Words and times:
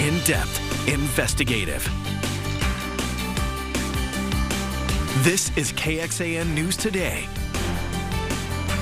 in 0.00 0.18
depth, 0.20 0.88
investigative. 0.88 1.84
This 5.22 5.54
is 5.58 5.74
KXAN 5.74 6.54
News 6.54 6.74
Today. 6.78 7.28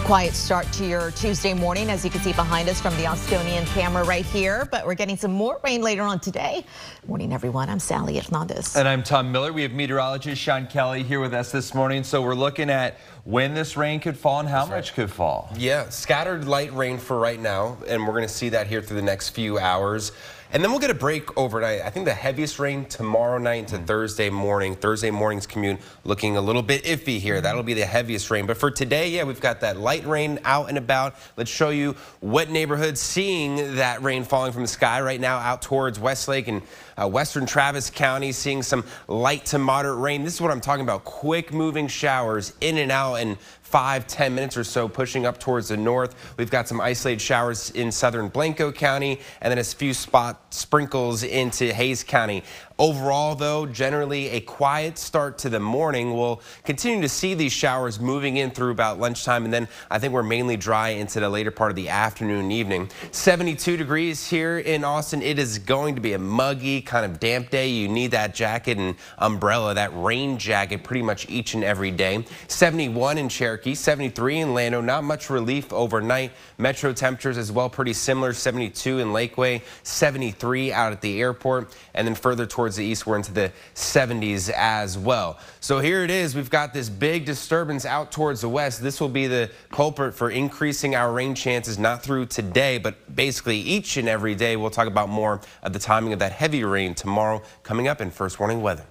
Quiet 0.04 0.32
start 0.32 0.72
to 0.74 0.86
your 0.86 1.10
Tuesday 1.10 1.52
morning, 1.52 1.90
as 1.90 2.04
you 2.04 2.10
can 2.10 2.20
see 2.20 2.32
behind 2.32 2.68
us 2.68 2.80
from 2.80 2.96
the 2.96 3.06
Austonian 3.06 3.66
camera 3.66 4.04
right 4.04 4.24
here. 4.24 4.66
But 4.70 4.86
we're 4.86 4.94
getting 4.94 5.16
some 5.16 5.32
more 5.32 5.60
rain 5.64 5.82
later 5.82 6.02
on 6.02 6.20
today. 6.20 6.64
Morning, 7.06 7.32
everyone. 7.32 7.68
I'm 7.68 7.80
Sally 7.80 8.16
Hernandez. 8.18 8.76
And 8.76 8.86
I'm 8.88 9.02
Tom 9.02 9.30
Miller. 9.32 9.52
We 9.52 9.62
have 9.62 9.72
meteorologist 9.72 10.40
Sean 10.40 10.66
Kelly 10.68 11.02
here 11.02 11.20
with 11.20 11.34
us 11.34 11.50
this 11.50 11.74
morning. 11.74 12.04
So 12.04 12.22
we're 12.22 12.36
looking 12.36 12.70
at 12.70 12.96
when 13.24 13.52
this 13.52 13.76
rain 13.76 13.98
could 14.00 14.16
fall 14.16 14.40
and 14.40 14.48
how 14.48 14.60
That's 14.60 14.70
much 14.70 14.90
right. 14.90 14.94
could 14.94 15.10
fall. 15.10 15.50
Yeah, 15.58 15.88
scattered 15.90 16.46
light 16.46 16.72
rain 16.74 16.96
for 16.96 17.18
right 17.18 17.40
now. 17.40 17.76
And 17.86 18.06
we're 18.06 18.14
going 18.14 18.22
to 18.22 18.32
see 18.32 18.48
that 18.50 18.66
here 18.68 18.80
through 18.80 18.96
the 18.96 19.02
next 19.02 19.30
few 19.30 19.58
hours. 19.58 20.12
And 20.50 20.64
then 20.64 20.70
we'll 20.70 20.80
get 20.80 20.90
a 20.90 20.94
break 20.94 21.36
overnight. 21.36 21.82
I 21.82 21.90
think 21.90 22.06
the 22.06 22.14
heaviest 22.14 22.58
rain 22.58 22.86
tomorrow 22.86 23.38
night 23.38 23.68
to. 23.68 23.78
Thursday 23.78 24.30
morning. 24.30 24.74
Thursday 24.74 25.10
morning's 25.10 25.46
commute 25.46 25.78
looking 26.04 26.36
a 26.36 26.40
little 26.40 26.62
bit 26.62 26.84
iffy 26.84 27.18
here. 27.18 27.36
Mm-hmm. 27.36 27.42
That'll 27.42 27.62
be 27.62 27.74
the 27.74 27.86
heaviest 27.86 28.30
rain. 28.30 28.46
But 28.46 28.56
for 28.56 28.70
today, 28.70 29.10
yeah, 29.10 29.24
we've 29.24 29.40
got 29.40 29.60
that 29.60 29.76
light 29.76 30.06
rain 30.06 30.38
out 30.44 30.68
and 30.68 30.78
about. 30.78 31.16
Let's 31.36 31.50
show 31.50 31.70
you 31.70 31.96
what 32.20 32.50
neighborhoods 32.50 33.00
seeing 33.00 33.76
that 33.76 34.02
rain 34.02 34.24
falling 34.24 34.52
from 34.52 34.62
the 34.62 34.68
sky 34.68 35.00
right 35.00 35.20
now 35.20 35.38
out 35.38 35.62
towards 35.62 35.98
Westlake 35.98 36.48
and 36.48 36.62
uh, 37.00 37.08
western 37.08 37.46
Travis 37.46 37.90
County, 37.90 38.32
seeing 38.32 38.62
some 38.62 38.84
light 39.06 39.46
to 39.46 39.58
moderate 39.58 39.98
rain. 39.98 40.24
This 40.24 40.34
is 40.34 40.40
what 40.40 40.50
I'm 40.50 40.60
talking 40.60 40.82
about. 40.82 41.04
Quick 41.04 41.52
moving 41.52 41.88
showers 41.88 42.52
in 42.60 42.78
and 42.78 42.90
out 42.90 43.16
in 43.16 43.38
five, 43.62 44.06
10 44.06 44.34
minutes 44.34 44.56
or 44.56 44.64
so 44.64 44.88
pushing 44.88 45.26
up 45.26 45.38
towards 45.38 45.68
the 45.68 45.76
north. 45.76 46.14
We've 46.38 46.50
got 46.50 46.66
some 46.66 46.80
isolated 46.80 47.20
showers 47.20 47.70
in 47.70 47.92
southern 47.92 48.28
Blanco 48.28 48.72
County 48.72 49.20
and 49.42 49.50
then 49.50 49.58
a 49.58 49.64
few 49.64 49.92
spot 49.92 50.54
sprinkles 50.54 51.22
into 51.22 51.72
Hays 51.74 52.02
County. 52.02 52.42
Overall, 52.80 53.34
though, 53.34 53.66
generally 53.66 54.28
a 54.28 54.40
quiet 54.40 54.98
start 54.98 55.36
to 55.38 55.48
the 55.48 55.58
morning. 55.58 56.16
We'll 56.16 56.40
continue 56.62 57.02
to 57.02 57.08
see 57.08 57.34
these 57.34 57.52
showers 57.52 57.98
moving 57.98 58.36
in 58.36 58.52
through 58.52 58.70
about 58.70 59.00
lunchtime, 59.00 59.44
and 59.44 59.52
then 59.52 59.66
I 59.90 59.98
think 59.98 60.12
we're 60.12 60.22
mainly 60.22 60.56
dry 60.56 60.90
into 60.90 61.18
the 61.18 61.28
later 61.28 61.50
part 61.50 61.70
of 61.70 61.76
the 61.76 61.88
afternoon 61.88 62.38
and 62.42 62.52
evening. 62.52 62.88
72 63.10 63.76
degrees 63.76 64.30
here 64.30 64.60
in 64.60 64.84
Austin. 64.84 65.22
It 65.22 65.40
is 65.40 65.58
going 65.58 65.96
to 65.96 66.00
be 66.00 66.12
a 66.12 66.20
muggy, 66.20 66.80
kind 66.80 67.04
of 67.04 67.18
damp 67.18 67.50
day. 67.50 67.68
You 67.68 67.88
need 67.88 68.12
that 68.12 68.32
jacket 68.32 68.78
and 68.78 68.94
umbrella, 69.18 69.74
that 69.74 69.90
rain 69.94 70.38
jacket 70.38 70.84
pretty 70.84 71.02
much 71.02 71.28
each 71.28 71.54
and 71.54 71.64
every 71.64 71.90
day. 71.90 72.24
71 72.46 73.18
in 73.18 73.28
Cherokee, 73.28 73.74
73 73.74 74.38
in 74.38 74.54
Llano. 74.54 74.80
Not 74.80 75.02
much 75.02 75.30
relief 75.30 75.72
overnight. 75.72 76.30
Metro 76.58 76.92
temperatures 76.92 77.38
as 77.38 77.50
well 77.50 77.68
pretty 77.68 77.92
similar. 77.92 78.32
72 78.32 79.00
in 79.00 79.08
Lakeway, 79.08 79.62
73 79.82 80.72
out 80.72 80.92
at 80.92 81.00
the 81.00 81.20
airport, 81.20 81.74
and 81.94 82.06
then 82.06 82.14
further 82.14 82.46
towards 82.46 82.67
towards 82.68 82.76
the 82.76 82.84
east, 82.84 83.06
we're 83.06 83.16
into 83.16 83.32
the 83.32 83.50
70s 83.74 84.50
as 84.50 84.98
well. 84.98 85.38
So 85.60 85.78
here 85.78 86.04
it 86.04 86.10
is. 86.10 86.34
We've 86.34 86.50
got 86.50 86.74
this 86.74 86.90
big 86.90 87.24
disturbance 87.24 87.86
out 87.86 88.12
towards 88.12 88.42
the 88.42 88.48
west. 88.50 88.82
This 88.82 89.00
will 89.00 89.08
be 89.08 89.26
the 89.26 89.50
culprit 89.70 90.14
for 90.14 90.28
increasing 90.28 90.94
our 90.94 91.10
rain 91.10 91.34
chances, 91.34 91.78
not 91.78 92.02
through 92.02 92.26
today, 92.26 92.76
but 92.76 93.16
basically 93.16 93.56
each 93.56 93.96
and 93.96 94.06
every 94.06 94.34
day. 94.34 94.56
We'll 94.56 94.68
talk 94.68 94.86
about 94.86 95.08
more 95.08 95.40
of 95.62 95.72
the 95.72 95.78
timing 95.78 96.12
of 96.12 96.18
that 96.18 96.32
heavy 96.32 96.62
rain 96.62 96.94
tomorrow 96.94 97.40
coming 97.62 97.88
up 97.88 98.02
in 98.02 98.10
First 98.10 98.38
Warning 98.38 98.60
Weather. 98.60 98.84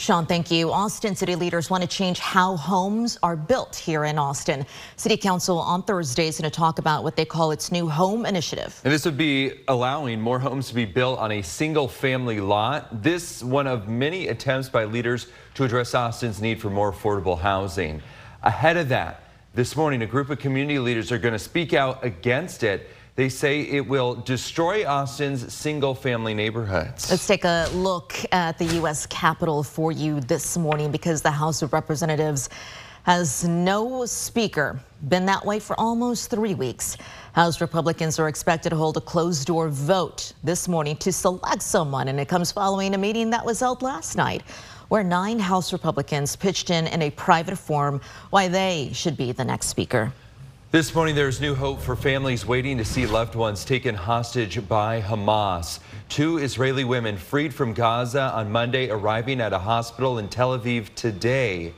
Sean, 0.00 0.24
thank 0.24 0.50
you. 0.50 0.72
Austin 0.72 1.14
city 1.14 1.34
leaders 1.34 1.68
want 1.68 1.82
to 1.82 1.86
change 1.86 2.20
how 2.20 2.56
homes 2.56 3.18
are 3.22 3.36
built 3.36 3.76
here 3.76 4.06
in 4.06 4.16
Austin. 4.18 4.64
City 4.96 5.14
Council 5.14 5.58
on 5.58 5.82
Thursday 5.82 6.26
is 6.26 6.40
going 6.40 6.50
to 6.50 6.56
talk 6.56 6.78
about 6.78 7.04
what 7.04 7.16
they 7.16 7.26
call 7.26 7.50
its 7.50 7.70
new 7.70 7.86
home 7.86 8.24
initiative. 8.24 8.80
And 8.82 8.94
this 8.94 9.04
would 9.04 9.18
be 9.18 9.60
allowing 9.68 10.18
more 10.18 10.38
homes 10.38 10.68
to 10.68 10.74
be 10.74 10.86
built 10.86 11.18
on 11.18 11.32
a 11.32 11.42
single 11.42 11.86
family 11.86 12.40
lot. 12.40 13.02
This 13.02 13.42
one 13.42 13.66
of 13.66 13.88
many 13.88 14.28
attempts 14.28 14.70
by 14.70 14.86
leaders 14.86 15.26
to 15.56 15.64
address 15.64 15.94
Austin's 15.94 16.40
need 16.40 16.62
for 16.62 16.70
more 16.70 16.90
affordable 16.90 17.38
housing. 17.38 18.00
Ahead 18.42 18.78
of 18.78 18.88
that, 18.88 19.24
this 19.52 19.76
morning, 19.76 20.00
a 20.00 20.06
group 20.06 20.30
of 20.30 20.38
community 20.38 20.78
leaders 20.78 21.12
are 21.12 21.18
going 21.18 21.34
to 21.34 21.38
speak 21.38 21.74
out 21.74 22.02
against 22.02 22.62
it 22.62 22.88
they 23.20 23.28
say 23.28 23.60
it 23.60 23.86
will 23.86 24.14
destroy 24.14 24.88
Austin's 24.88 25.52
single 25.52 25.94
family 25.94 26.32
neighborhoods. 26.32 27.10
Let's 27.10 27.26
take 27.26 27.44
a 27.44 27.68
look 27.74 28.14
at 28.32 28.56
the 28.56 28.64
U.S. 28.76 29.04
Capitol 29.04 29.62
for 29.62 29.92
you 29.92 30.20
this 30.22 30.56
morning 30.56 30.90
because 30.90 31.20
the 31.20 31.30
House 31.30 31.60
of 31.60 31.74
Representatives 31.74 32.48
has 33.02 33.44
no 33.44 34.06
speaker. 34.06 34.80
Been 35.10 35.26
that 35.26 35.44
way 35.44 35.60
for 35.60 35.78
almost 35.78 36.30
three 36.30 36.54
weeks. 36.54 36.96
House 37.34 37.60
Republicans 37.60 38.18
are 38.18 38.26
expected 38.26 38.70
to 38.70 38.76
hold 38.76 38.96
a 38.96 39.02
closed 39.02 39.46
door 39.46 39.68
vote 39.68 40.32
this 40.42 40.66
morning 40.66 40.96
to 40.96 41.12
select 41.12 41.60
someone, 41.60 42.08
and 42.08 42.18
it 42.18 42.26
comes 42.26 42.50
following 42.50 42.94
a 42.94 42.98
meeting 42.98 43.28
that 43.28 43.44
was 43.44 43.60
held 43.60 43.82
last 43.82 44.16
night 44.16 44.40
where 44.88 45.04
nine 45.04 45.38
House 45.38 45.74
Republicans 45.74 46.36
pitched 46.36 46.70
in 46.70 46.86
in 46.86 47.02
a 47.02 47.10
private 47.10 47.58
forum 47.58 48.00
why 48.30 48.48
they 48.48 48.90
should 48.94 49.18
be 49.18 49.30
the 49.32 49.44
next 49.44 49.66
speaker. 49.66 50.10
This 50.72 50.94
morning, 50.94 51.16
there's 51.16 51.40
new 51.40 51.56
hope 51.56 51.80
for 51.80 51.96
families 51.96 52.46
waiting 52.46 52.78
to 52.78 52.84
see 52.84 53.04
loved 53.04 53.34
ones 53.34 53.64
taken 53.64 53.92
hostage 53.92 54.68
by 54.68 55.00
Hamas. 55.00 55.80
Two 56.08 56.38
Israeli 56.38 56.84
women 56.84 57.16
freed 57.16 57.52
from 57.52 57.72
Gaza 57.72 58.30
on 58.32 58.52
Monday, 58.52 58.88
arriving 58.88 59.40
at 59.40 59.52
a 59.52 59.58
hospital 59.58 60.18
in 60.18 60.28
Tel 60.28 60.56
Aviv 60.56 60.94
today. 60.94 61.74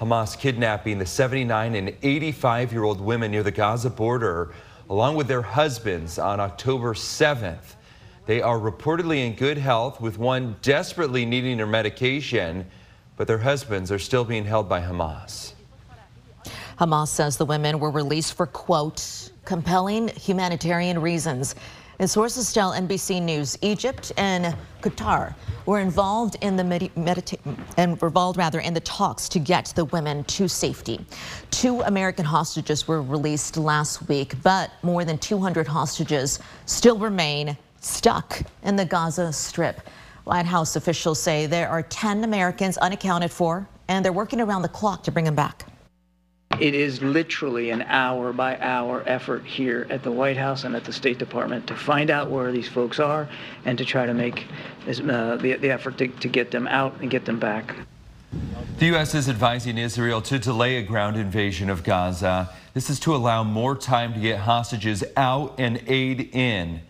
Hamas 0.00 0.36
kidnapping 0.36 0.98
the 0.98 1.06
79 1.06 1.76
and 1.76 1.96
85 2.02 2.72
year 2.72 2.82
old 2.82 3.00
women 3.00 3.30
near 3.30 3.44
the 3.44 3.52
Gaza 3.52 3.90
border, 3.90 4.52
along 4.90 5.14
with 5.14 5.28
their 5.28 5.42
husbands, 5.42 6.18
on 6.18 6.40
October 6.40 6.94
7th. 6.94 7.76
They 8.26 8.42
are 8.42 8.58
reportedly 8.58 9.24
in 9.24 9.36
good 9.36 9.58
health, 9.58 10.00
with 10.00 10.18
one 10.18 10.56
desperately 10.62 11.24
needing 11.24 11.60
her 11.60 11.66
medication, 11.68 12.66
but 13.16 13.28
their 13.28 13.38
husbands 13.38 13.92
are 13.92 14.00
still 14.00 14.24
being 14.24 14.46
held 14.46 14.68
by 14.68 14.80
Hamas. 14.80 15.51
Hamas 16.82 17.06
says 17.06 17.36
the 17.36 17.46
women 17.46 17.78
were 17.78 17.92
released 17.92 18.34
for, 18.34 18.44
quote, 18.44 19.30
compelling 19.44 20.08
humanitarian 20.08 21.00
reasons. 21.00 21.54
And 22.00 22.10
sources 22.10 22.52
tell 22.52 22.72
NBC 22.72 23.22
News 23.22 23.56
Egypt 23.62 24.10
and 24.16 24.56
Qatar 24.80 25.36
were 25.64 25.78
involved 25.78 26.38
in 26.40 26.56
the 26.56 26.64
medita- 26.64 27.38
and 27.76 28.02
involved 28.02 28.36
rather 28.36 28.58
in 28.58 28.74
the 28.74 28.80
talks 28.80 29.28
to 29.28 29.38
get 29.38 29.72
the 29.76 29.84
women 29.84 30.24
to 30.24 30.48
safety. 30.48 31.06
Two 31.52 31.82
American 31.82 32.24
hostages 32.24 32.88
were 32.88 33.00
released 33.00 33.56
last 33.56 34.08
week, 34.08 34.34
but 34.42 34.72
more 34.82 35.04
than 35.04 35.18
200 35.18 35.68
hostages 35.68 36.40
still 36.66 36.98
remain 36.98 37.56
stuck 37.80 38.42
in 38.64 38.74
the 38.74 38.84
Gaza 38.84 39.32
Strip. 39.32 39.88
White 40.24 40.46
House 40.46 40.74
officials 40.74 41.22
say 41.22 41.46
there 41.46 41.68
are 41.68 41.84
10 41.84 42.24
Americans 42.24 42.76
unaccounted 42.78 43.30
for, 43.30 43.68
and 43.86 44.04
they're 44.04 44.12
working 44.12 44.40
around 44.40 44.62
the 44.62 44.68
clock 44.68 45.04
to 45.04 45.12
bring 45.12 45.26
them 45.26 45.36
back. 45.36 45.71
It 46.62 46.76
is 46.76 47.02
literally 47.02 47.70
an 47.70 47.82
hour 47.88 48.32
by 48.32 48.56
hour 48.60 49.02
effort 49.04 49.44
here 49.44 49.84
at 49.90 50.04
the 50.04 50.12
White 50.12 50.36
House 50.36 50.62
and 50.62 50.76
at 50.76 50.84
the 50.84 50.92
State 50.92 51.18
Department 51.18 51.66
to 51.66 51.74
find 51.74 52.08
out 52.08 52.30
where 52.30 52.52
these 52.52 52.68
folks 52.68 53.00
are 53.00 53.28
and 53.64 53.76
to 53.78 53.84
try 53.84 54.06
to 54.06 54.14
make 54.14 54.46
uh, 54.86 55.34
the, 55.38 55.56
the 55.60 55.72
effort 55.72 55.98
to, 55.98 56.06
to 56.06 56.28
get 56.28 56.52
them 56.52 56.68
out 56.68 56.94
and 57.00 57.10
get 57.10 57.24
them 57.24 57.40
back. 57.40 57.74
The 58.78 58.86
U.S. 58.86 59.12
is 59.12 59.28
advising 59.28 59.76
Israel 59.76 60.22
to 60.22 60.38
delay 60.38 60.76
a 60.76 60.82
ground 60.82 61.16
invasion 61.16 61.68
of 61.68 61.82
Gaza. 61.82 62.48
This 62.74 62.88
is 62.88 63.00
to 63.00 63.16
allow 63.16 63.42
more 63.42 63.74
time 63.74 64.14
to 64.14 64.20
get 64.20 64.38
hostages 64.38 65.02
out 65.16 65.56
and 65.58 65.82
aid 65.88 66.30
in. 66.32 66.80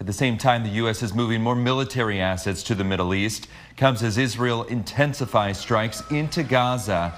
At 0.00 0.06
the 0.06 0.14
same 0.14 0.38
time, 0.38 0.62
the 0.62 0.70
U.S. 0.70 1.02
is 1.02 1.12
moving 1.12 1.42
more 1.42 1.54
military 1.54 2.18
assets 2.18 2.62
to 2.62 2.74
the 2.74 2.84
Middle 2.84 3.12
East. 3.12 3.46
Comes 3.76 4.02
as 4.02 4.16
Israel 4.16 4.62
intensifies 4.64 5.58
strikes 5.58 6.02
into 6.10 6.42
Gaza 6.42 7.14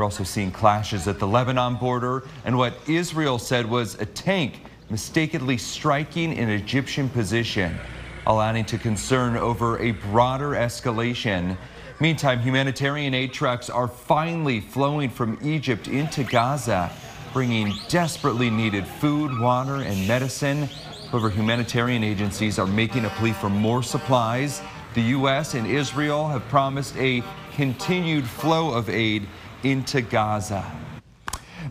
we're 0.00 0.04
also 0.04 0.24
seeing 0.24 0.50
clashes 0.50 1.06
at 1.08 1.18
the 1.18 1.28
Lebanon 1.28 1.74
border 1.74 2.22
and 2.46 2.56
what 2.56 2.72
Israel 2.88 3.38
said 3.38 3.66
was 3.66 3.96
a 4.00 4.06
tank 4.06 4.62
mistakenly 4.88 5.58
striking 5.58 6.38
an 6.38 6.48
Egyptian 6.48 7.06
position, 7.10 7.76
all 8.26 8.40
adding 8.40 8.64
to 8.64 8.78
concern 8.78 9.36
over 9.36 9.78
a 9.78 9.90
broader 9.90 10.52
escalation. 10.52 11.54
Meantime, 12.00 12.40
humanitarian 12.40 13.12
aid 13.12 13.34
trucks 13.34 13.68
are 13.68 13.86
finally 13.86 14.58
flowing 14.58 15.10
from 15.10 15.38
Egypt 15.42 15.86
into 15.86 16.24
Gaza, 16.24 16.90
bringing 17.34 17.74
desperately 17.88 18.48
needed 18.48 18.86
food, 18.86 19.38
water, 19.38 19.82
and 19.82 20.08
medicine. 20.08 20.62
However, 21.10 21.28
humanitarian 21.28 22.02
agencies 22.02 22.58
are 22.58 22.66
making 22.66 23.04
a 23.04 23.10
plea 23.10 23.34
for 23.34 23.50
more 23.50 23.82
supplies. 23.82 24.62
The 24.94 25.02
U.S. 25.18 25.52
and 25.52 25.66
Israel 25.66 26.26
have 26.26 26.42
promised 26.48 26.96
a 26.96 27.22
continued 27.54 28.26
flow 28.26 28.72
of 28.72 28.88
aid 28.88 29.28
into 29.62 30.00
Gaza. 30.00 30.64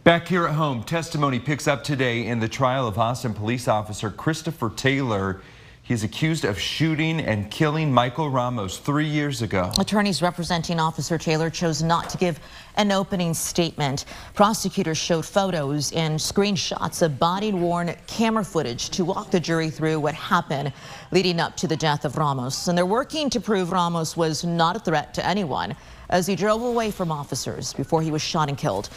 Back 0.04 0.28
here 0.28 0.46
at 0.46 0.54
home, 0.54 0.84
testimony 0.84 1.40
picks 1.40 1.68
up 1.68 1.84
today 1.84 2.28
in 2.28 2.40
the 2.40 2.48
trial 2.48 2.88
of 2.88 2.98
Austin 2.98 3.34
police 3.34 3.68
officer 3.68 4.10
Christopher 4.10 4.70
Taylor. 4.76 5.42
He's 5.82 6.04
accused 6.04 6.46
of 6.46 6.60
shooting 6.60 7.20
and 7.20 7.50
killing 7.50 7.92
Michael 7.92 8.30
Ramos 8.30 8.78
three 8.78 9.08
years 9.08 9.42
ago. 9.42 9.72
Attorneys 9.80 10.22
representing 10.22 10.80
Officer 10.80 11.18
Taylor 11.18 11.50
chose 11.50 11.82
not 11.82 12.12
to 12.12 12.18
give 12.20 12.40
an 12.76 12.92
opening 12.92 13.34
statement. 13.34 14.06
Prosecutors 14.36 15.00
showed 15.00 15.26
photos 15.26 15.92
and 15.94 16.20
screenshots 16.20 17.02
of 17.02 17.18
body-worn 17.18 17.96
camera 18.06 18.46
footage 18.46 18.92
to 18.92 19.04
walk 19.04 19.32
the 19.32 19.40
jury 19.40 19.72
through 19.72 20.00
what 20.00 20.14
happened 20.14 20.72
leading 21.12 21.40
up 21.40 21.58
to 21.58 21.66
the 21.66 21.76
death 21.76 22.06
of 22.06 22.18
Ramos. 22.18 22.68
And 22.68 22.78
they're 22.78 22.86
working 22.86 23.32
to 23.32 23.40
prove 23.40 23.72
Ramos 23.72 24.16
was 24.16 24.44
not 24.44 24.76
a 24.76 24.80
threat 24.80 25.16
to 25.16 25.26
anyone 25.26 25.76
as 26.10 26.28
he 26.28 26.36
drove 26.36 26.62
away 26.62 26.92
from 26.92 27.12
officers 27.12 27.74
before 27.74 28.02
he 28.02 28.12
was 28.12 28.22
shot 28.22 28.50
and 28.50 28.58
killed. 28.58 28.90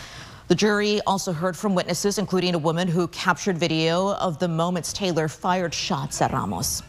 The 0.48 0.54
jury 0.54 1.00
also 1.06 1.32
heard 1.32 1.56
from 1.56 1.74
witnesses, 1.74 2.18
including 2.18 2.54
a 2.54 2.58
woman 2.58 2.88
who 2.88 3.08
captured 3.08 3.56
video 3.56 4.14
of 4.14 4.38
the 4.38 4.48
moments 4.48 4.92
Taylor 4.92 5.28
fired 5.28 5.72
shots 5.72 6.20
at 6.20 6.32
Ramos. 6.32 6.82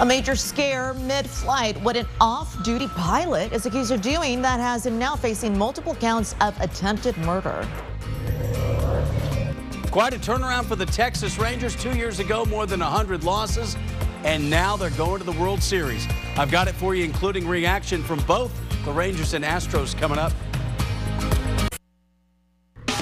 A 0.00 0.04
major 0.06 0.36
scare 0.36 0.94
mid-flight. 0.94 1.80
What 1.80 1.96
an 1.96 2.06
off-duty 2.20 2.88
pilot 2.88 3.52
is 3.52 3.66
accused 3.66 3.90
of 3.90 4.00
doing 4.00 4.42
that 4.42 4.60
has 4.60 4.86
him 4.86 4.98
now 4.98 5.16
facing 5.16 5.56
multiple 5.56 5.94
counts 5.94 6.34
of 6.40 6.60
attempted 6.60 7.16
murder. 7.18 7.66
Quite 9.90 10.12
a 10.12 10.18
turnaround 10.18 10.66
for 10.66 10.76
the 10.76 10.86
Texas 10.86 11.38
Rangers. 11.38 11.74
Two 11.74 11.96
years 11.96 12.20
ago, 12.20 12.44
more 12.44 12.66
than 12.66 12.80
100 12.80 13.24
losses, 13.24 13.76
and 14.22 14.48
now 14.48 14.76
they're 14.76 14.90
going 14.90 15.18
to 15.18 15.24
the 15.24 15.40
World 15.40 15.62
Series. 15.62 16.06
I've 16.36 16.50
got 16.50 16.68
it 16.68 16.74
for 16.74 16.94
you, 16.94 17.04
including 17.04 17.48
reaction 17.48 18.04
from 18.04 18.20
both 18.20 18.67
the 18.84 18.92
Rangers 18.92 19.34
and 19.34 19.44
Astros 19.44 19.96
coming 19.96 20.18
up. 20.18 20.32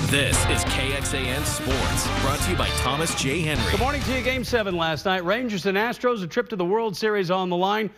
This 0.09 0.37
is 0.47 0.65
KXAN 0.67 1.45
Sports, 1.45 2.23
brought 2.23 2.39
to 2.41 2.51
you 2.53 2.57
by 2.57 2.69
Thomas 2.79 3.15
J. 3.17 3.41
Henry. 3.41 3.71
Good 3.71 3.81
morning 3.81 4.01
to 4.03 4.17
you. 4.17 4.23
Game 4.23 4.45
seven 4.45 4.77
last 4.77 5.05
night. 5.05 5.25
Rangers 5.25 5.67
and 5.67 5.77
Astros, 5.77 6.23
a 6.23 6.29
trip 6.29 6.49
to 6.51 6.57
the 6.57 6.65
World 6.65 6.97
Series 6.97 7.31
on 7.31 7.51
the 7.51 7.57
line. 7.57 7.91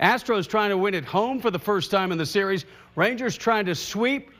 Astros 0.00 0.48
trying 0.48 0.70
to 0.70 0.76
win 0.76 0.94
at 0.96 1.04
home 1.04 1.40
for 1.40 1.52
the 1.52 1.58
first 1.60 1.90
time 1.90 2.10
in 2.10 2.18
the 2.18 2.26
series. 2.26 2.64
Rangers 2.96 3.36
trying 3.36 3.66
to 3.66 3.76
sweep 3.76 4.32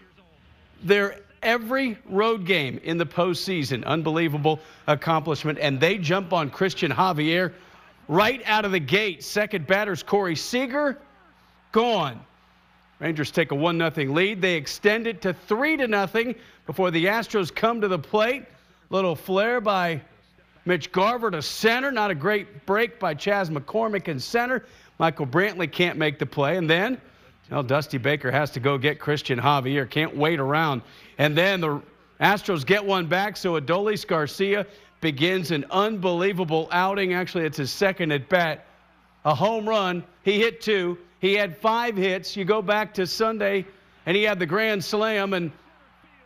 their 0.83 1.21
every 1.45 1.97
road 2.07 2.45
game 2.45 2.81
in 2.83 2.99
the 2.99 3.07
postseason. 3.07 3.85
Unbelievable 3.85 4.59
accomplishment. 4.89 5.61
And 5.61 5.79
they 5.79 5.99
jump 5.99 6.33
on 6.33 6.51
Christian 6.51 6.91
Javier 6.91 7.53
right 8.09 8.43
out 8.47 8.65
of 8.65 8.73
the 8.73 8.81
gate. 8.81 9.23
Second 9.23 9.67
batter's 9.69 10.03
Corey 10.03 10.35
Seager, 10.35 10.99
gone. 11.71 12.21
Rangers 13.03 13.33
take 13.33 13.51
a 13.51 13.55
1 13.57 13.79
0 13.79 14.13
lead. 14.13 14.41
They 14.41 14.55
extend 14.55 15.09
it 15.09 15.23
to 15.23 15.35
3 15.35 15.79
to 15.79 15.89
nothing 15.89 16.37
before 16.67 16.93
the 16.93 17.07
Astros 17.07 17.53
come 17.53 17.81
to 17.81 17.89
the 17.89 17.99
plate. 17.99 18.45
Little 18.91 19.17
flare 19.17 19.61
by 19.61 20.01
Mitch 20.67 20.93
Garver 20.93 21.29
to 21.33 21.43
center. 21.43 21.91
Not 21.91 22.13
a 22.13 22.15
great 22.15 22.65
break 22.65 23.01
by 23.01 23.15
Chas 23.15 23.51
McCormick 23.51 24.07
in 24.07 24.21
center. 24.21 24.65
Michael 25.01 25.27
Brantley 25.27 25.71
can't 25.71 25.99
make 25.99 26.21
the 26.21 26.27
play. 26.27 26.57
And 26.57 26.71
then, 26.71 26.97
well, 27.51 27.65
Dusty 27.65 27.99
Baker 27.99 28.31
has 28.31 28.53
to 28.53 28.61
go 28.61 28.79
get 28.79 29.01
Christian 29.01 29.41
Javier. 29.41 29.91
Can't 29.91 30.17
wait 30.17 30.39
around. 30.39 30.83
And 31.19 31.37
then 31.37 31.61
the 31.61 31.83
Astros 32.21 32.65
get 32.65 32.85
one 32.85 33.07
back. 33.07 33.37
So 33.37 33.61
Adolis 33.61 34.07
Garcia 34.07 34.65
begins 35.01 35.51
an 35.51 35.65
unbelievable 35.73 36.69
outing. 36.71 37.15
Actually, 37.15 37.47
it's 37.47 37.59
his 37.59 37.73
second 37.73 38.13
at 38.13 38.29
bat. 38.29 38.65
A 39.25 39.35
home 39.35 39.69
run. 39.69 40.05
He 40.23 40.39
hit 40.39 40.61
two. 40.61 40.99
He 41.23 41.35
had 41.35 41.57
five 41.57 41.97
hits. 41.97 42.37
You 42.37 42.45
go 42.45 42.61
back 42.61 42.95
to 42.95 43.07
Sunday, 43.07 43.65
and 44.07 44.17
he 44.17 44.25
had 44.25 44.41
the 44.41 44.45
grand 44.45 44.85
slam, 44.85 45.35
and 45.35 45.53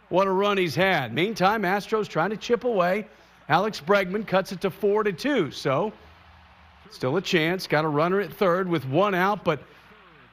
what 0.08 0.26
a 0.26 0.30
run 0.30 0.56
he's 0.56 0.74
had. 0.74 1.12
Meantime, 1.12 1.62
Astros 1.62 2.08
trying 2.08 2.30
to 2.30 2.36
chip 2.38 2.64
away. 2.64 3.06
Alex 3.50 3.78
Bregman 3.78 4.26
cuts 4.26 4.52
it 4.52 4.62
to 4.62 4.70
four 4.70 5.04
to 5.04 5.12
two. 5.12 5.50
So 5.50 5.92
still 6.90 7.18
a 7.18 7.20
chance. 7.20 7.66
Got 7.66 7.84
a 7.84 7.88
runner 7.88 8.22
at 8.22 8.32
third 8.32 8.68
with 8.68 8.86
one 8.86 9.14
out, 9.14 9.44
but 9.44 9.62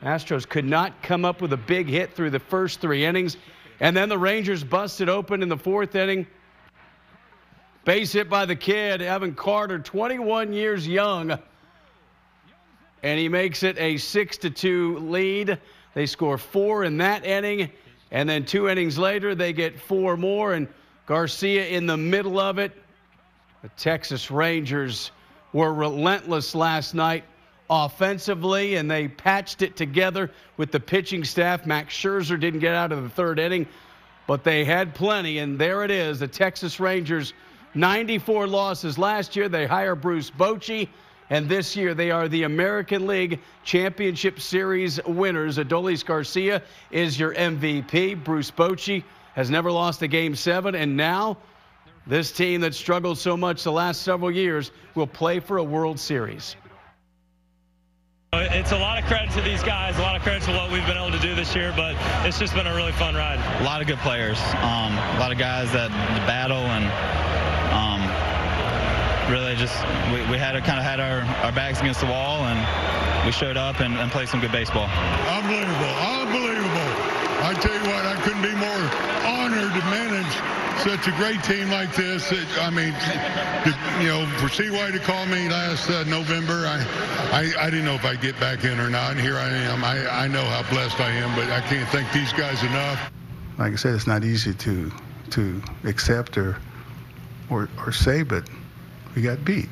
Astros 0.02 0.48
could 0.48 0.66
not 0.66 1.04
come 1.04 1.26
up 1.26 1.42
with 1.42 1.52
a 1.52 1.58
big 1.58 1.90
hit 1.90 2.14
through 2.14 2.30
the 2.30 2.40
first 2.40 2.80
three 2.80 3.04
innings. 3.04 3.36
And 3.82 3.98
then 3.98 4.08
the 4.08 4.18
Rangers 4.18 4.64
busted 4.64 5.10
open 5.10 5.44
in 5.44 5.50
the 5.50 5.58
fourth 5.58 5.94
inning. 5.94 6.26
Base 7.84 8.14
hit 8.14 8.30
by 8.30 8.46
the 8.46 8.56
kid, 8.56 9.02
Evan 9.02 9.36
Carter, 9.36 9.80
21 9.80 10.54
years 10.54 10.88
young 10.88 11.38
and 13.04 13.20
he 13.20 13.28
makes 13.28 13.64
it 13.64 13.78
a 13.78 13.98
6 13.98 14.38
to 14.38 14.50
2 14.50 14.98
lead. 15.00 15.60
They 15.94 16.06
score 16.06 16.38
four 16.38 16.86
in 16.86 16.98
that 16.98 17.26
inning, 17.26 17.70
and 18.12 18.28
then 18.28 18.46
two 18.46 18.70
innings 18.70 18.98
later, 18.98 19.36
they 19.36 19.54
get 19.54 19.80
four 19.80 20.18
more, 20.18 20.54
and 20.54 20.68
Garcia 21.06 21.68
in 21.68 21.86
the 21.86 21.98
middle 21.98 22.40
of 22.40 22.58
it. 22.58 22.72
The 23.62 23.70
Texas 23.78 24.32
Rangers 24.32 25.12
were 25.52 25.74
relentless 25.74 26.56
last 26.56 26.96
night 26.96 27.26
offensively, 27.70 28.76
and 28.76 28.90
they 28.90 29.08
patched 29.08 29.62
it 29.62 29.76
together 29.76 30.32
with 30.58 30.72
the 30.72 30.80
pitching 30.80 31.24
staff. 31.24 31.66
Max 31.66 31.94
Scherzer 31.94 32.40
didn't 32.40 32.62
get 32.62 32.74
out 32.74 32.92
of 32.92 33.04
the 33.04 33.10
third 33.10 33.38
inning, 33.38 33.68
but 34.28 34.44
they 34.44 34.64
had 34.64 34.96
plenty, 34.96 35.40
and 35.40 35.60
there 35.60 35.84
it 35.84 35.92
is. 35.92 36.20
The 36.20 36.28
Texas 36.28 36.80
Rangers, 36.80 37.34
94 37.76 38.48
losses 38.48 38.98
last 38.98 39.36
year. 39.36 39.50
They 39.50 39.66
hire 39.66 39.96
Bruce 39.96 40.32
Bochy. 40.32 40.88
And 41.34 41.50
this 41.50 41.76
year, 41.76 41.96
they 41.96 42.12
are 42.12 42.28
the 42.28 42.44
American 42.44 43.08
League 43.08 43.40
Championship 43.64 44.40
Series 44.40 45.04
winners. 45.04 45.58
Adolis 45.58 46.06
Garcia 46.06 46.62
is 46.92 47.20
your 47.20 47.34
MVP. 47.34 48.24
Bruce 48.24 48.52
Bochy 48.52 49.04
has 49.34 49.50
never 49.50 49.72
lost 49.72 50.04
a 50.04 50.08
game 50.08 50.36
seven. 50.36 50.76
And 50.76 50.96
now, 50.96 51.38
this 52.06 52.32
team 52.32 52.62
that 52.62 52.76
struggled 52.76 53.18
so 53.18 53.36
much 53.36 53.64
the 53.64 53.72
last 53.72 54.04
several 54.04 54.30
years 54.30 54.70
will 54.94 55.08
play 55.08 55.40
for 55.40 55.58
a 55.58 55.64
World 55.64 56.00
Series. 56.00 56.56
It's 58.34 58.72
a 58.72 58.78
lot 58.78 59.00
of 59.00 59.06
credit 59.06 59.32
to 59.32 59.42
these 59.42 59.64
guys, 59.64 59.98
a 59.98 60.02
lot 60.04 60.16
of 60.16 60.22
credit 60.22 60.44
to 60.44 60.52
what 60.52 60.72
we've 60.72 60.86
been 60.86 60.98
able 60.98 61.18
to 61.18 61.20
do 61.20 61.34
this 61.34 61.56
year, 61.56 61.74
but 61.76 61.96
it's 62.28 62.38
just 62.38 62.54
been 62.54 62.68
a 62.68 62.76
really 62.76 62.92
fun 62.92 63.16
ride. 63.16 63.40
A 63.60 63.64
lot 63.64 63.82
of 63.82 63.88
good 63.88 63.98
players, 64.00 64.40
um, 64.58 64.94
a 64.94 65.18
lot 65.20 65.32
of 65.32 65.40
guys 65.40 65.72
that 65.72 65.90
battle 66.28 66.58
and 66.58 67.23
really 69.34 69.56
just 69.56 69.74
we, 70.14 70.22
we 70.30 70.38
had 70.38 70.54
kind 70.62 70.78
of 70.78 70.86
had 70.86 71.02
our, 71.02 71.26
our 71.42 71.52
backs 71.52 71.82
against 71.82 72.02
the 72.02 72.06
wall 72.06 72.46
and 72.46 72.62
we 73.26 73.32
showed 73.32 73.58
up 73.58 73.82
and, 73.82 73.98
and 73.98 74.12
played 74.12 74.30
some 74.30 74.40
good 74.40 74.52
baseball. 74.52 74.86
Unbelievable, 75.26 75.94
unbelievable. 76.06 76.90
I 77.42 77.58
tell 77.58 77.74
you 77.74 77.82
what, 77.90 78.06
I 78.06 78.14
couldn't 78.22 78.46
be 78.46 78.54
more 78.54 78.86
honored 79.26 79.74
to 79.74 79.84
manage 79.90 80.34
such 80.86 81.08
a 81.10 81.16
great 81.18 81.42
team 81.42 81.72
like 81.74 81.96
this. 81.96 82.30
I 82.62 82.70
mean, 82.70 82.94
you 84.06 84.14
know, 84.14 84.22
for 84.38 84.50
CY 84.54 84.92
to 84.92 85.00
call 85.00 85.26
me 85.26 85.50
last 85.50 85.90
uh, 85.90 86.04
November, 86.04 86.70
I, 86.70 86.86
I, 87.34 87.66
I 87.66 87.70
didn't 87.72 87.86
know 87.86 87.96
if 87.96 88.06
I'd 88.06 88.22
get 88.22 88.40
back 88.40 88.64
in 88.66 88.80
or 88.80 88.90
not. 88.90 89.12
And 89.14 89.20
here 89.20 89.38
I 89.38 89.50
am. 89.50 89.84
I, 89.84 90.26
I 90.26 90.28
know 90.28 90.44
how 90.44 90.62
blessed 90.70 91.00
I 91.00 91.10
am, 91.10 91.34
but 91.36 91.50
I 91.50 91.62
can't 91.62 91.90
thank 91.90 92.12
these 92.14 92.32
guys 92.34 92.62
enough. 92.62 93.12
Like 93.58 93.74
I 93.74 93.76
said, 93.78 93.96
it's 93.96 94.08
not 94.08 94.24
easy 94.24 94.54
to 94.54 94.92
to 95.32 95.62
accept 95.86 96.38
or 96.38 96.58
or, 97.50 97.68
or 97.84 97.92
say, 97.92 98.22
but 98.22 98.48
we 99.16 99.22
got 99.22 99.44
beat. 99.46 99.70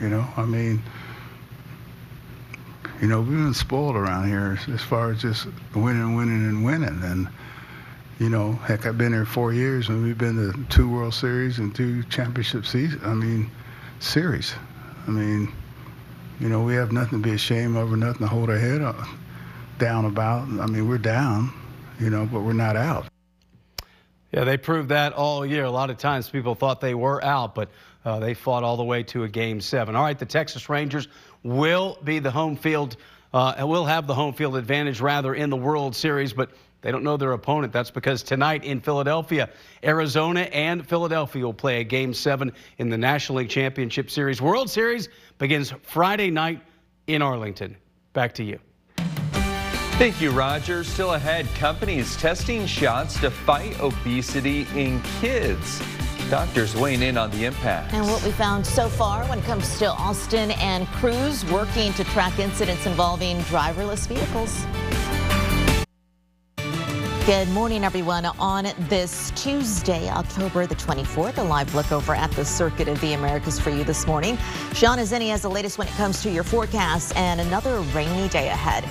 You 0.00 0.08
know, 0.08 0.26
I 0.36 0.44
mean, 0.44 0.82
you 3.00 3.08
know, 3.08 3.20
we've 3.20 3.30
been 3.30 3.54
spoiled 3.54 3.96
around 3.96 4.28
here 4.28 4.58
as 4.72 4.80
far 4.80 5.10
as 5.10 5.22
just 5.22 5.46
winning, 5.74 6.16
winning, 6.16 6.48
and 6.48 6.64
winning. 6.64 7.00
And, 7.02 7.28
you 8.18 8.28
know, 8.28 8.52
heck, 8.52 8.86
I've 8.86 8.98
been 8.98 9.12
here 9.12 9.24
four 9.24 9.52
years 9.52 9.88
and 9.88 10.02
we've 10.02 10.18
been 10.18 10.36
to 10.36 10.64
two 10.74 10.88
World 10.88 11.14
Series 11.14 11.58
and 11.58 11.74
two 11.74 12.02
championship 12.04 12.66
seasons. 12.66 13.02
I 13.04 13.14
mean, 13.14 13.50
series. 13.98 14.54
I 15.06 15.10
mean, 15.10 15.52
you 16.40 16.48
know, 16.48 16.62
we 16.62 16.74
have 16.74 16.92
nothing 16.92 17.22
to 17.22 17.28
be 17.28 17.34
ashamed 17.34 17.76
of 17.76 17.92
or 17.92 17.96
nothing 17.96 18.20
to 18.20 18.26
hold 18.26 18.50
our 18.50 18.58
head 18.58 18.82
uh, 18.82 19.04
down 19.78 20.04
about. 20.04 20.42
I 20.42 20.66
mean, 20.66 20.88
we're 20.88 20.98
down, 20.98 21.52
you 22.00 22.10
know, 22.10 22.26
but 22.26 22.40
we're 22.40 22.52
not 22.52 22.76
out. 22.76 23.06
Yeah, 24.32 24.44
they 24.44 24.56
proved 24.56 24.88
that 24.88 25.12
all 25.12 25.44
year. 25.44 25.64
A 25.64 25.70
lot 25.70 25.90
of 25.90 25.98
times 25.98 26.28
people 26.28 26.54
thought 26.54 26.80
they 26.80 26.94
were 26.94 27.22
out, 27.22 27.54
but 27.54 27.68
uh, 28.04 28.18
they 28.18 28.32
fought 28.32 28.64
all 28.64 28.78
the 28.78 28.84
way 28.84 29.02
to 29.04 29.24
a 29.24 29.28
game 29.28 29.60
seven. 29.60 29.94
All 29.94 30.02
right, 30.02 30.18
the 30.18 30.26
Texas 30.26 30.68
Rangers 30.70 31.06
will 31.42 31.98
be 32.02 32.18
the 32.18 32.30
home 32.30 32.56
field, 32.56 32.96
uh, 33.34 33.54
will 33.60 33.84
have 33.84 34.06
the 34.06 34.14
home 34.14 34.32
field 34.32 34.56
advantage 34.56 35.00
rather 35.00 35.34
in 35.34 35.50
the 35.50 35.56
World 35.56 35.94
Series, 35.94 36.32
but 36.32 36.50
they 36.80 36.90
don't 36.90 37.04
know 37.04 37.18
their 37.18 37.32
opponent. 37.32 37.74
That's 37.74 37.90
because 37.90 38.22
tonight 38.22 38.64
in 38.64 38.80
Philadelphia, 38.80 39.50
Arizona 39.84 40.40
and 40.40 40.88
Philadelphia 40.88 41.44
will 41.44 41.52
play 41.54 41.80
a 41.80 41.84
game 41.84 42.14
seven 42.14 42.52
in 42.78 42.88
the 42.88 42.98
National 42.98 43.38
League 43.38 43.50
Championship 43.50 44.10
Series. 44.10 44.40
World 44.40 44.70
Series 44.70 45.10
begins 45.38 45.74
Friday 45.82 46.30
night 46.30 46.62
in 47.06 47.20
Arlington. 47.20 47.76
Back 48.14 48.34
to 48.34 48.44
you. 48.44 48.58
Thank 49.98 50.20
you, 50.20 50.30
Roger. 50.30 50.82
Still 50.82 51.14
ahead, 51.14 51.46
companies 51.54 52.16
testing 52.16 52.66
shots 52.66 53.20
to 53.20 53.30
fight 53.30 53.78
obesity 53.78 54.66
in 54.74 55.00
kids. 55.20 55.80
Doctors 56.30 56.74
weighing 56.74 57.02
in 57.02 57.18
on 57.18 57.30
the 57.30 57.44
impact. 57.44 57.92
And 57.92 58.06
what 58.06 58.22
we 58.24 58.32
found 58.32 58.66
so 58.66 58.88
far 58.88 59.24
when 59.26 59.38
it 59.38 59.44
comes 59.44 59.78
to 59.78 59.86
Austin 59.90 60.52
and 60.52 60.86
crews 60.88 61.44
working 61.52 61.92
to 61.92 62.04
track 62.04 62.38
incidents 62.38 62.86
involving 62.86 63.38
driverless 63.42 64.08
vehicles. 64.08 64.64
Good 67.26 67.48
morning, 67.50 67.84
everyone. 67.84 68.26
On 68.26 68.66
this 68.88 69.30
Tuesday, 69.36 70.08
October 70.08 70.66
the 70.66 70.74
24th, 70.74 71.38
a 71.38 71.42
live 71.42 71.72
look 71.72 71.92
over 71.92 72.16
at 72.16 72.32
the 72.32 72.44
Circuit 72.44 72.88
of 72.88 73.00
the 73.00 73.12
Americas 73.12 73.60
for 73.60 73.70
you 73.70 73.84
this 73.84 74.08
morning. 74.08 74.36
Sean 74.72 74.98
Azeni 74.98 75.28
has 75.30 75.42
the 75.42 75.50
latest 75.50 75.78
when 75.78 75.86
it 75.86 75.94
comes 75.94 76.20
to 76.22 76.30
your 76.30 76.42
forecast 76.42 77.14
and 77.14 77.40
another 77.40 77.78
rainy 77.94 78.28
day 78.28 78.48
ahead. 78.48 78.84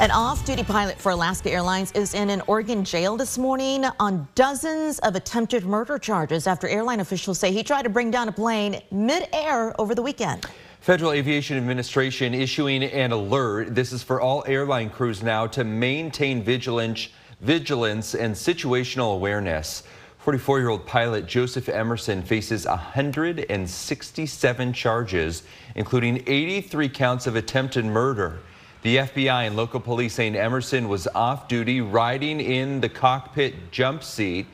An 0.00 0.10
off-duty 0.12 0.64
pilot 0.64 0.98
for 0.98 1.12
Alaska 1.12 1.50
Airlines 1.50 1.92
is 1.92 2.14
in 2.14 2.30
an 2.30 2.40
Oregon 2.46 2.86
jail 2.86 3.18
this 3.18 3.36
morning 3.36 3.84
on 4.00 4.26
dozens 4.34 4.98
of 5.00 5.14
attempted 5.14 5.66
murder 5.66 5.98
charges 5.98 6.46
after 6.46 6.66
airline 6.66 7.00
officials 7.00 7.38
say 7.38 7.52
he 7.52 7.62
tried 7.62 7.82
to 7.82 7.90
bring 7.90 8.10
down 8.10 8.26
a 8.26 8.32
plane 8.32 8.80
mid-air 8.90 9.78
over 9.78 9.94
the 9.94 10.00
weekend. 10.00 10.46
Federal 10.80 11.12
Aviation 11.12 11.58
Administration 11.58 12.32
issuing 12.32 12.82
an 12.82 13.12
alert. 13.12 13.74
This 13.74 13.92
is 13.92 14.02
for 14.02 14.22
all 14.22 14.42
airline 14.46 14.88
crews 14.88 15.22
now 15.22 15.46
to 15.48 15.64
maintain 15.64 16.42
vigilance 16.42 17.08
vigilance, 17.42 18.14
and 18.14 18.34
situational 18.34 19.12
awareness. 19.12 19.82
44-year-old 20.24 20.86
pilot 20.86 21.26
Joseph 21.26 21.68
Emerson 21.68 22.22
faces 22.22 22.64
167 22.64 24.72
charges, 24.72 25.42
including 25.74 26.22
83 26.26 26.88
counts 26.88 27.26
of 27.26 27.36
attempted 27.36 27.84
murder. 27.84 28.38
The 28.82 28.96
FBI 28.96 29.46
and 29.46 29.56
local 29.56 29.78
police 29.78 30.14
saying 30.14 30.36
Emerson 30.36 30.88
was 30.88 31.06
off 31.08 31.48
duty 31.48 31.82
riding 31.82 32.40
in 32.40 32.80
the 32.80 32.88
cockpit 32.88 33.70
jump 33.70 34.02
seat. 34.02 34.46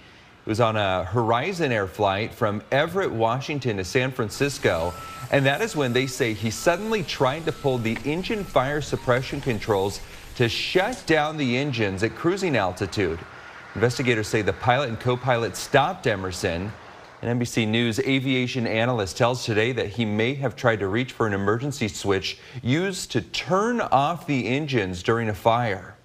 It 0.44 0.48
was 0.48 0.60
on 0.60 0.76
a 0.76 1.04
Horizon 1.04 1.70
Air 1.70 1.86
flight 1.86 2.34
from 2.34 2.60
Everett, 2.72 3.12
Washington 3.12 3.76
to 3.76 3.84
San 3.84 4.10
Francisco. 4.10 4.92
And 5.30 5.46
that 5.46 5.60
is 5.60 5.76
when 5.76 5.92
they 5.92 6.08
say 6.08 6.32
he 6.32 6.50
suddenly 6.50 7.04
tried 7.04 7.44
to 7.44 7.52
pull 7.52 7.78
the 7.78 7.96
engine 8.04 8.42
fire 8.42 8.80
suppression 8.80 9.40
controls 9.40 10.00
to 10.34 10.48
shut 10.48 11.04
down 11.06 11.36
the 11.36 11.56
engines 11.56 12.02
at 12.02 12.16
cruising 12.16 12.56
altitude. 12.56 13.20
Investigators 13.76 14.26
say 14.26 14.42
the 14.42 14.52
pilot 14.54 14.88
and 14.88 14.98
co-pilot 14.98 15.56
stopped 15.56 16.08
Emerson. 16.08 16.72
An 17.22 17.40
NBC 17.40 17.66
News 17.66 17.98
aviation 18.00 18.66
analyst 18.66 19.16
tells 19.16 19.44
today 19.44 19.72
that 19.72 19.88
he 19.88 20.04
may 20.04 20.34
have 20.34 20.54
tried 20.54 20.80
to 20.80 20.88
reach 20.88 21.12
for 21.12 21.26
an 21.26 21.32
emergency 21.32 21.88
switch 21.88 22.38
used 22.62 23.10
to 23.12 23.22
turn 23.22 23.80
off 23.80 24.26
the 24.26 24.46
engines 24.46 25.02
during 25.02 25.30
a 25.30 25.34
fire. 25.34 25.96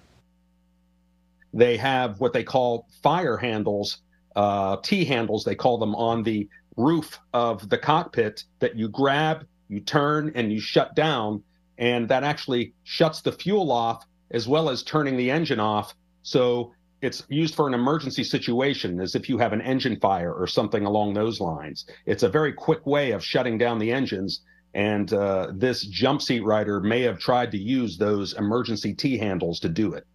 They 1.52 1.76
have 1.76 2.18
what 2.18 2.32
they 2.32 2.42
call 2.42 2.88
fire 3.02 3.36
handles, 3.36 3.98
uh, 4.36 4.78
T 4.82 5.04
handles, 5.04 5.44
they 5.44 5.54
call 5.54 5.76
them 5.76 5.94
on 5.96 6.22
the 6.22 6.48
roof 6.78 7.18
of 7.34 7.68
the 7.68 7.76
cockpit 7.76 8.44
that 8.60 8.74
you 8.74 8.88
grab, 8.88 9.46
you 9.68 9.80
turn, 9.80 10.32
and 10.34 10.50
you 10.50 10.60
shut 10.60 10.94
down. 10.94 11.42
And 11.76 12.08
that 12.08 12.24
actually 12.24 12.72
shuts 12.84 13.20
the 13.20 13.32
fuel 13.32 13.70
off 13.70 14.06
as 14.30 14.48
well 14.48 14.70
as 14.70 14.82
turning 14.82 15.18
the 15.18 15.30
engine 15.30 15.60
off. 15.60 15.94
So 16.22 16.72
it's 17.02 17.24
used 17.28 17.54
for 17.54 17.66
an 17.66 17.74
emergency 17.74 18.24
situation, 18.24 19.00
as 19.00 19.14
if 19.14 19.28
you 19.28 19.36
have 19.38 19.52
an 19.52 19.60
engine 19.60 19.98
fire 20.00 20.32
or 20.32 20.46
something 20.46 20.86
along 20.86 21.12
those 21.12 21.40
lines. 21.40 21.84
It's 22.06 22.22
a 22.22 22.28
very 22.28 22.52
quick 22.52 22.86
way 22.86 23.10
of 23.10 23.24
shutting 23.24 23.58
down 23.58 23.78
the 23.78 23.92
engines. 23.92 24.42
And 24.74 25.12
uh, 25.12 25.52
this 25.54 25.84
jump 25.84 26.22
seat 26.22 26.44
rider 26.44 26.80
may 26.80 27.02
have 27.02 27.18
tried 27.18 27.50
to 27.50 27.58
use 27.58 27.98
those 27.98 28.32
emergency 28.34 28.94
T 28.94 29.18
handles 29.18 29.60
to 29.60 29.68
do 29.68 29.92
it. 29.92 30.06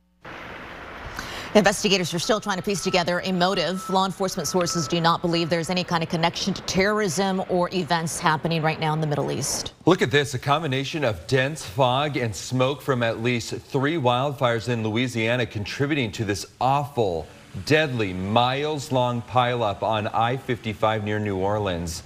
Investigators 1.58 2.14
are 2.14 2.20
still 2.20 2.40
trying 2.40 2.58
to 2.58 2.64
piece 2.64 2.84
together 2.84 3.20
a 3.24 3.32
motive. 3.32 3.90
Law 3.90 4.06
enforcement 4.06 4.48
sources 4.48 4.88
do 4.88 5.02
not 5.02 5.22
believe 5.22 5.50
there's 5.50 5.72
any 5.72 5.84
kind 5.84 6.04
of 6.04 6.10
connection 6.10 6.54
to 6.54 6.62
terrorism 6.62 7.44
or 7.50 7.68
events 7.74 8.20
happening 8.20 8.62
right 8.62 8.80
now 8.80 8.94
in 8.94 9.02
the 9.02 9.08
Middle 9.08 9.32
East. 9.32 9.74
Look 9.88 10.04
at 10.04 10.12
this, 10.12 10.36
a 10.36 10.40
combination 10.40 11.04
of 11.04 11.26
dense 11.26 11.66
fog 11.66 12.16
and 12.16 12.36
smoke 12.36 12.80
from 12.84 13.02
at 13.02 13.24
least 13.24 13.56
three 13.56 13.96
wildfires 13.96 14.70
in 14.70 14.84
Louisiana 14.84 15.48
contributing 15.48 16.12
to 16.12 16.26
this 16.26 16.46
awful, 16.62 17.26
deadly, 17.66 18.14
miles-long 18.14 19.24
pileup 19.24 19.82
on 19.82 20.06
I-55 20.10 21.04
near 21.04 21.18
New 21.18 21.38
Orleans. 21.38 22.04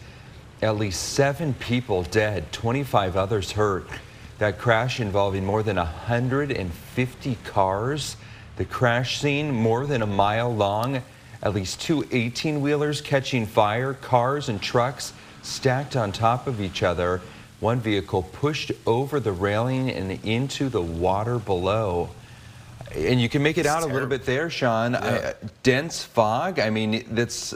At 0.62 0.77
least 0.77 1.10
seven 1.10 1.55
people 1.55 2.03
dead, 2.03 2.50
25 2.53 3.17
others 3.17 3.51
hurt. 3.51 3.89
That 4.38 4.58
crash 4.58 5.01
involving 5.01 5.46
more 5.46 5.62
than 5.62 5.75
150 5.75 7.38
cars. 7.43 8.15
The 8.62 8.68
crash 8.68 9.20
scene, 9.20 9.50
more 9.50 9.88
than 9.88 10.03
a 10.03 10.06
mile 10.06 10.53
long, 10.53 11.01
at 11.41 11.56
least 11.56 11.82
two 11.82 12.03
18-wheelers 12.03 13.01
catching 13.01 13.48
fire, 13.48 13.96
cars 13.96 14.50
and 14.50 14.62
trucks 14.62 15.13
stacked 15.41 15.96
on 15.96 16.12
top 16.12 16.46
of 16.46 16.62
each 16.62 16.84
other. 16.84 17.22
One 17.60 17.80
vehicle 17.80 18.22
pushed 18.22 18.72
over 18.86 19.20
the 19.20 19.32
railing 19.32 19.89
and 19.89 20.24
into 20.24 20.70
the 20.70 20.80
water 20.80 21.39
below. 21.39 22.12
And 22.96 23.20
you 23.20 23.30
can 23.30 23.41
make 23.41 23.58
it 23.58 23.62
it's 23.62 23.70
out 23.70 23.80
terrible. 23.80 23.94
a 23.94 23.96
little 23.96 24.10
bit 24.10 24.25
there, 24.27 24.51
Sean. 24.51 24.91
Yeah. 24.91 25.00
I, 25.00 25.08
uh, 25.30 25.34
dense 25.63 26.03
fog. 26.03 26.60
I 26.60 26.70
mean, 26.70 27.03
that's 27.15 27.56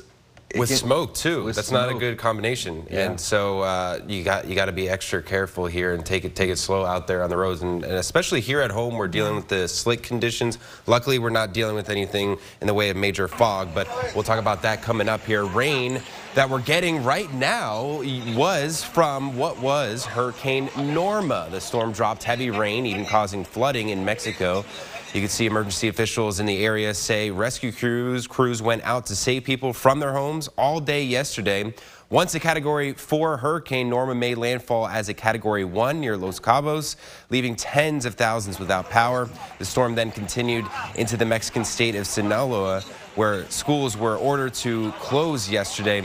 with 0.60 0.70
smoke 0.70 1.14
too. 1.14 1.52
That's 1.52 1.68
smoke. 1.68 1.88
not 1.88 1.96
a 1.96 2.00
good 2.00 2.18
combination. 2.18 2.88
Yeah. 2.90 3.10
And 3.10 3.20
so 3.20 3.62
uh, 3.62 4.00
you 4.08 4.24
got 4.24 4.48
you 4.48 4.56
got 4.56 4.66
to 4.66 4.72
be 4.72 4.90
extra 4.90 5.22
careful 5.22 5.66
here 5.66 5.94
and 5.94 6.06
take 6.06 6.26
it 6.26 6.36
take 6.36 6.50
it 6.50 6.58
slow 6.58 6.86
out 6.86 7.08
there 7.08 7.24
on 7.24 7.30
the 7.30 7.38
roads. 7.38 7.62
And, 7.62 7.84
and, 7.84 7.94
especially 7.94 8.42
here 8.42 8.62
at 8.62 8.72
home, 8.72 8.96
we're 8.96 9.08
dealing 9.08 9.36
with 9.36 9.48
the 9.48 9.68
slick 9.68 10.04
conditions. 10.04 10.58
Luckily, 10.88 11.20
we're 11.20 11.30
not 11.30 11.54
dealing 11.54 11.76
with 11.76 11.90
anything 11.90 12.38
in 12.62 12.68
the 12.68 12.74
way 12.74 12.90
of 12.90 12.98
major 12.98 13.28
fog. 13.28 13.70
But 13.74 13.88
we'll 14.14 14.24
talk 14.24 14.40
about 14.40 14.62
that 14.64 14.82
coming 14.82 15.10
up 15.10 15.22
here. 15.22 15.46
Rain 15.46 16.02
that 16.36 16.50
we're 16.50 16.62
getting 16.62 17.04
right 17.04 17.32
now 17.34 18.02
was 18.36 18.84
from 18.84 19.38
what 19.38 19.60
was 19.60 20.06
Hurricane 20.06 20.70
Norma. 20.78 21.48
The 21.50 21.62
storm 21.62 21.94
dropped 21.94 22.24
heavy 22.24 22.52
rain, 22.52 22.86
even 22.86 23.06
causing 23.06 23.46
flooding 23.46 23.90
in 23.90 24.04
Mexico. 24.04 24.66
You 25.14 25.22
can 25.22 25.30
see 25.30 25.46
emergency 25.46 25.88
officials 25.88 26.40
in 26.40 26.46
the 26.46 26.66
area 26.66 26.94
say 26.94 27.32
rescue 27.32 27.72
crews 27.72 28.28
crews 28.28 28.62
went 28.62 28.84
out 28.84 29.06
to 29.06 29.16
save 29.16 29.44
people 29.44 29.72
from 29.72 30.00
their 30.00 30.12
homes 30.12 30.50
all 30.58 30.80
day 30.80 31.04
yesterday. 31.04 31.74
Once 32.10 32.36
a 32.36 32.40
Category 32.40 32.94
4 32.94 33.38
hurricane, 33.38 33.90
Norma 33.90 34.14
made 34.14 34.38
landfall 34.38 34.88
as 34.88 35.10
a 35.10 35.14
Category 35.14 35.64
1 35.64 36.00
near 36.00 36.18
Los 36.18 36.40
Cabos, 36.40 36.98
leaving 37.30 37.56
tens 37.56 38.06
of 38.06 38.16
thousands 38.16 38.60
without 38.60 38.90
power. 38.90 39.28
The 39.58 39.66
storm 39.66 39.96
then 39.96 40.12
continued 40.12 40.66
into 40.96 41.18
the 41.18 41.26
Mexican 41.26 41.66
state 41.66 41.96
of 41.96 42.06
Sinaloa, 42.06 42.82
where 43.16 43.50
schools 43.50 43.98
were 43.98 44.18
ordered 44.18 44.54
to 44.56 44.92
close 45.00 45.50
yesterday 45.50 46.04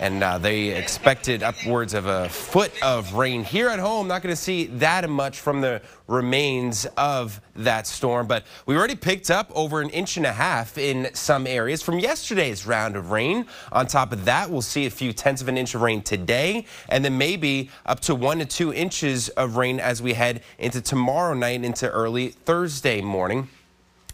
and 0.00 0.24
uh, 0.24 0.38
they 0.38 0.68
expected 0.68 1.42
upwards 1.42 1.92
of 1.92 2.06
a 2.06 2.28
foot 2.30 2.72
of 2.82 3.12
rain 3.14 3.44
here 3.44 3.68
at 3.68 3.78
home. 3.78 4.08
Not 4.08 4.22
going 4.22 4.34
to 4.34 4.40
see 4.40 4.64
that 4.66 5.08
much 5.08 5.40
from 5.40 5.60
the 5.60 5.82
remains 6.08 6.86
of 6.96 7.38
that 7.54 7.86
storm, 7.86 8.26
but 8.26 8.44
we 8.64 8.76
already 8.76 8.96
picked 8.96 9.30
up 9.30 9.52
over 9.54 9.82
an 9.82 9.90
inch 9.90 10.16
and 10.16 10.24
a 10.24 10.32
half 10.32 10.78
in 10.78 11.10
some 11.14 11.46
areas 11.46 11.82
from 11.82 11.98
yesterday's 11.98 12.66
round 12.66 12.96
of 12.96 13.10
rain. 13.10 13.44
On 13.72 13.86
top 13.86 14.12
of 14.12 14.24
that, 14.24 14.50
we'll 14.50 14.62
see 14.62 14.86
a 14.86 14.90
few 14.90 15.12
tenths 15.12 15.42
of 15.42 15.48
an 15.48 15.58
inch 15.58 15.74
of 15.74 15.82
rain 15.82 16.00
today, 16.00 16.64
and 16.88 17.04
then 17.04 17.18
maybe 17.18 17.68
up 17.84 18.00
to 18.00 18.14
one 18.14 18.38
to 18.38 18.46
two 18.46 18.72
inches 18.72 19.28
of 19.30 19.56
rain 19.56 19.78
as 19.78 20.00
we 20.00 20.14
head 20.14 20.42
into 20.58 20.80
tomorrow 20.80 21.34
night 21.34 21.62
into 21.62 21.88
early 21.90 22.28
Thursday 22.28 23.02
morning. 23.02 23.48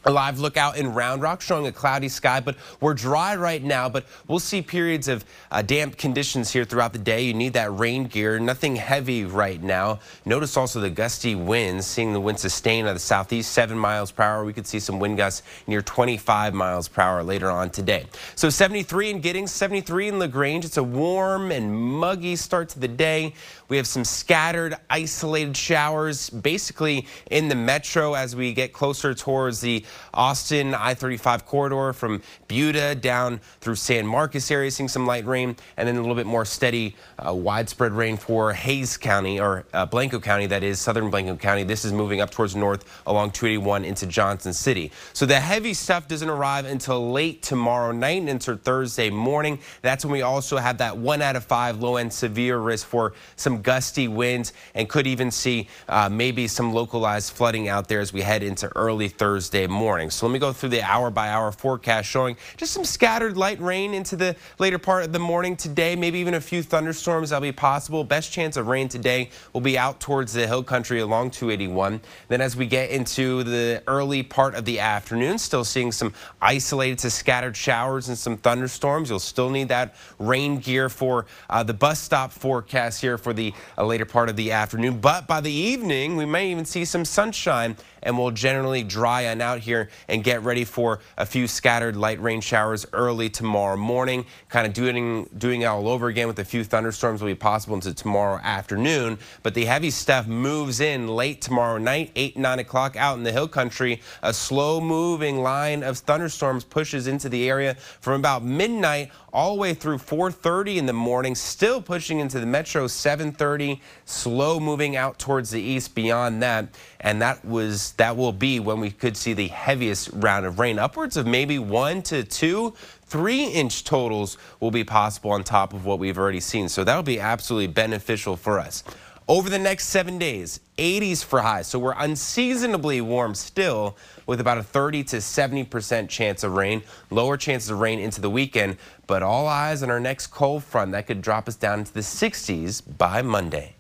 A 0.09 0.13
live 0.13 0.39
look 0.39 0.57
out 0.57 0.77
in 0.77 0.95
Round 0.95 1.21
Rock 1.21 1.41
showing 1.41 1.67
a 1.67 1.73
cloudy 1.73 2.09
sky, 2.09 2.39
but 2.39 2.55
we're 2.81 2.95
dry 2.95 3.35
right 3.35 3.61
now, 3.61 3.89
but 3.89 4.07
we'll 4.29 4.39
see 4.39 4.63
periods 4.63 5.09
of 5.09 5.25
uh, 5.51 5.63
damp 5.63 5.97
conditions 5.97 6.53
here 6.53 6.65
throughout 6.65 6.93
the 6.93 7.01
day. 7.01 7.25
You 7.25 7.35
need 7.35 7.55
that 7.55 7.77
rain 7.77 8.05
gear, 8.05 8.39
nothing 8.39 8.77
heavy 8.77 9.25
right 9.25 9.61
now. 9.61 9.99
Notice 10.25 10.57
also 10.57 10.79
the 10.79 10.91
gusty 10.91 11.35
winds, 11.35 11.87
seeing 11.89 12.13
the 12.13 12.21
wind 12.21 12.39
sustain 12.39 12.85
out 12.85 12.91
of 12.91 12.95
the 12.95 13.01
southeast, 13.01 13.51
7 13.51 13.77
miles 13.77 14.13
per 14.13 14.23
hour. 14.23 14.45
We 14.45 14.53
could 14.53 14.69
see 14.69 14.79
some 14.79 15.01
wind 15.01 15.17
gusts 15.17 15.43
near 15.67 15.83
25 15.83 16.55
miles 16.55 16.87
per 16.87 17.03
hour 17.03 17.25
later 17.25 17.51
on 17.51 17.71
today. 17.71 18.07
So 18.37 18.49
73 18.49 19.11
in 19.11 19.21
Giddings, 19.21 19.51
73 19.51 20.07
in 20.07 20.19
LaGrange. 20.21 20.65
It's 20.65 20.77
a 20.77 20.85
warm 20.85 21.51
and 21.51 21.77
muggy 21.77 22.37
start 22.37 22.69
to 22.69 22.79
the 22.79 22.87
day. 22.87 23.35
We 23.69 23.77
have 23.77 23.89
some 23.89 24.05
scattered, 24.05 24.77
isolated 24.89 25.57
showers, 25.57 26.31
basically 26.31 27.09
in 27.29 27.49
the 27.49 27.57
metro 27.57 28.15
as 28.15 28.37
we 28.37 28.55
get 28.55 28.73
closer 28.73 29.13
towards 29.13 29.61
the 29.61 29.85
Austin 30.15 30.75
I-35 30.75 31.45
corridor 31.45 31.93
from 31.93 32.23
Buda 32.49 32.95
down 32.95 33.41
through 33.61 33.77
San 33.77 34.07
Marcos 34.07 34.51
area, 34.51 34.71
seeing 34.71 34.89
some 34.89 35.07
light 35.07 35.27
rain, 35.27 35.57
and 35.77 35.89
then 35.89 35.97
a 35.97 36.01
little 36.01 36.15
bit 36.15 36.27
more 36.27 36.45
steady, 36.45 36.97
uh, 37.19 37.33
widespread 37.33 37.93
rain 37.93 38.17
for 38.17 38.53
Hays 38.53 38.97
County, 38.97 39.41
or 39.41 39.65
uh, 39.73 39.87
Blanco 39.87 40.21
County, 40.21 40.47
that 40.47 40.63
is 40.63 40.81
southern 40.81 41.11
Blanco 41.11 41.37
County. 41.37 41.65
This 41.65 41.85
is 41.85 41.93
moving 41.93 42.21
up 42.21 42.31
towards 42.31 42.55
north 42.57 42.85
along 43.07 43.33
281 43.33 43.85
into 43.85 44.07
Johnson 44.07 44.53
City. 44.53 44.93
So 45.13 45.27
the 45.27 45.41
heavy 45.41 45.75
stuff 45.75 46.09
doesn't 46.09 46.29
arrive 46.29 46.65
until 46.67 47.11
late 47.11 47.43
tomorrow 47.43 47.93
night 47.93 48.21
and 48.21 48.29
into 48.29 48.57
Thursday 48.57 49.11
morning. 49.11 49.59
That's 49.83 50.05
when 50.05 50.13
we 50.13 50.23
also 50.23 50.57
have 50.57 50.79
that 50.79 50.97
one 50.97 51.23
out 51.23 51.37
of 51.37 51.45
five 51.45 51.81
low 51.81 51.97
end 51.97 52.13
severe 52.13 52.59
risk 52.59 52.87
for 52.87 53.15
some 53.37 53.63
gusty 53.63 54.09
winds 54.09 54.53
and 54.75 54.89
could 54.89 55.07
even 55.07 55.31
see 55.31 55.69
uh, 55.89 56.09
maybe 56.09 56.49
some 56.49 56.73
localized 56.73 57.33
flooding 57.33 57.69
out 57.69 57.89
there 57.89 58.01
as 58.01 58.13
we 58.13 58.23
head 58.23 58.43
into 58.43 58.69
early 58.77 59.09
Thursday 59.09 59.67
morning. 59.87 60.11
So 60.11 60.27
let 60.27 60.33
me 60.33 60.41
go 60.41 60.53
through 60.53 60.71
the 60.71 60.83
hour 60.83 61.13
by 61.13 61.29
hour 61.29 61.53
forecast 61.53 62.09
showing 62.09 62.37
just 62.57 62.73
some 62.73 62.85
scattered 62.85 63.37
light 63.37 63.61
rain 63.61 63.95
into 63.95 64.17
the 64.17 64.35
later 64.59 64.81
part 64.81 65.05
of 65.05 65.13
the 65.13 65.21
morning 65.21 65.55
today, 65.55 65.95
maybe 65.95 66.19
even 66.19 66.35
a 66.35 66.41
few 66.41 66.61
thunderstorms 66.61 67.31
that'll 67.31 67.41
be 67.41 67.53
possible. 67.53 68.03
Best 68.03 68.33
chance 68.33 68.57
of 68.57 68.67
rain 68.67 68.89
today 68.89 69.31
will 69.53 69.61
be 69.61 69.79
out 69.79 70.01
towards 70.01 70.33
the 70.33 70.45
hill 70.45 70.65
country 70.65 70.99
along 70.99 71.31
281. 71.31 72.01
Then 72.27 72.41
as 72.41 72.57
we 72.57 72.67
get 72.67 72.91
into 72.91 73.45
the 73.45 73.81
early 73.87 74.25
part 74.25 74.57
of 74.57 74.65
the 74.65 74.81
afternoon, 74.81 75.39
still 75.39 75.63
seeing 75.63 75.93
some 75.93 76.13
isolated 76.43 76.99
to 76.99 77.11
scattered 77.11 77.57
showers 77.57 78.09
and 78.09 78.19
some 78.19 78.39
thunderstorms. 78.39 79.09
You'll 79.09 79.21
still 79.21 79.51
need 79.51 79.69
that 79.69 79.95
rain 80.19 80.59
gear 80.59 80.89
for 80.89 81.27
uh, 81.49 81.63
the 81.63 81.75
bus 81.75 82.01
stop 82.01 82.33
forecast 82.33 83.01
here 83.01 83.19
for 83.19 83.33
the 83.33 83.55
uh, 83.79 83.87
later 83.87 84.05
part 84.05 84.31
of 84.31 84.35
the 84.35 84.51
afternoon. 84.51 84.99
But 84.99 85.29
by 85.29 85.41
the 85.41 85.53
evening, 85.53 86.17
we 86.17 86.25
may 86.25 86.51
even 86.51 86.65
see 86.65 86.85
some 86.85 87.05
sunshine 87.05 87.77
and 88.03 88.17
we'll 88.17 88.31
generally 88.31 88.85
dry 88.85 89.27
on 89.27 89.41
out 89.41 89.59
here 89.59 89.76
and 90.09 90.25
get 90.25 90.43
ready 90.43 90.65
for 90.65 91.01
a 91.17 91.27
few 91.27 91.47
scattered 91.47 91.97
light 91.97 92.21
rain 92.21 92.41
showers 92.41 92.87
early 92.93 93.29
tomorrow 93.29 93.77
morning. 93.77 94.27
Kind 94.49 94.67
of 94.67 94.73
doing, 94.73 95.29
doing 95.37 95.63
it 95.63 95.67
all 95.67 95.89
over 95.89 96.09
again 96.09 96.27
with 96.27 96.39
a 96.39 96.45
few 96.45 96.65
thunderstorms 96.65 97.21
will 97.21 97.29
be 97.29 97.35
possible 97.35 97.75
into 97.75 97.93
tomorrow 97.95 98.41
afternoon. 98.43 99.19
But 99.43 99.55
the 99.55 99.65
heavy 99.65 99.91
stuff 99.91 100.27
moves 100.27 100.81
in 100.81 101.09
late 101.09 101.41
tomorrow 101.41 101.79
night, 101.79 102.13
8, 102.17 102.37
9 102.37 102.59
o'clock 102.59 102.97
out 102.97 103.19
in 103.19 103.25
the 103.25 103.33
hill 103.33 103.49
country. 103.49 104.01
A 104.23 104.33
slow 104.33 104.81
moving 104.81 105.43
line 105.43 105.83
of 105.83 105.99
thunderstorms 105.99 106.65
pushes 106.65 107.07
into 107.07 107.29
the 107.29 107.49
area 107.49 107.75
from 108.01 108.15
about 108.21 108.45
midnight 108.45 109.11
all 109.33 109.55
the 109.55 109.61
way 109.61 109.75
through 109.75 109.99
4.30 109.99 110.77
in 110.77 110.87
the 110.87 110.95
morning, 110.95 111.35
still 111.35 111.83
pushing 111.83 112.21
into 112.21 112.41
the 112.41 112.47
metro 112.47 112.87
7.30, 112.87 113.81
slow 114.07 114.59
moving 114.59 114.97
out 114.97 115.19
towards 115.19 115.51
the 115.51 115.61
east 115.61 115.95
beyond 115.95 116.43
that. 116.43 116.69
And 117.01 117.21
that 117.21 117.45
was 117.45 117.93
that 117.93 118.17
will 118.17 118.33
be 118.33 118.61
when 118.61 118.81
we 118.81 118.91
could 118.91 119.15
see 119.15 119.35
the 119.35 119.49
heaviest 119.57 120.11
round 120.13 120.47
of 120.47 120.59
rain, 120.59 120.79
upwards 120.79 121.17
of 121.17 121.27
maybe 121.27 121.59
one 121.59 122.03
to 122.03 122.23
two, 122.23 122.75
three 123.07 123.47
inch 123.47 123.85
totals 123.85 124.39
will 124.61 124.71
be 124.71 124.85
possible 124.85 125.33
on 125.33 125.43
top 125.43 125.73
of 125.73 125.85
what 125.85 125.99
we've 125.99 126.19
already 126.19 126.41
seen. 126.41 126.69
So 126.69 126.85
that'll 126.85 127.03
be 127.03 127.19
absolutely 127.19 127.69
beneficial 127.69 128.37
for 128.37 128.61
us. 128.61 128.85
Over 129.29 129.51
the 129.51 129.59
next 129.59 129.87
seven 129.87 130.19
days, 130.19 130.61
80s 130.79 131.25
for 131.25 131.41
highs. 131.41 131.67
So 131.67 131.81
we're 131.81 131.97
unseasonably 131.99 133.01
warm 133.01 133.35
still 133.35 133.97
with 134.27 134.41
about 134.41 134.59
a 134.59 134.63
30 134.63 135.03
to 135.05 135.17
70% 135.17 136.09
chance 136.09 136.45
of 136.45 136.53
rain. 136.53 136.83
Lower 137.11 137.37
chances 137.37 137.71
of 137.71 137.81
rain 137.81 137.99
into 137.99 138.21
the 138.21 138.31
weekend, 138.31 138.77
but 139.09 139.25
all 139.25 139.49
eyes 139.49 139.83
on 139.83 139.91
our 139.91 139.99
next 139.99 140.29
cold 140.29 140.63
front 140.63 140.93
that 140.93 141.09
could 141.09 141.23
drop 141.23 141.49
us 141.49 141.57
down 141.57 141.81
into 141.81 141.93
the 141.93 142.01
60s 142.01 142.83
by 142.99 143.21
Monday. 143.23 143.75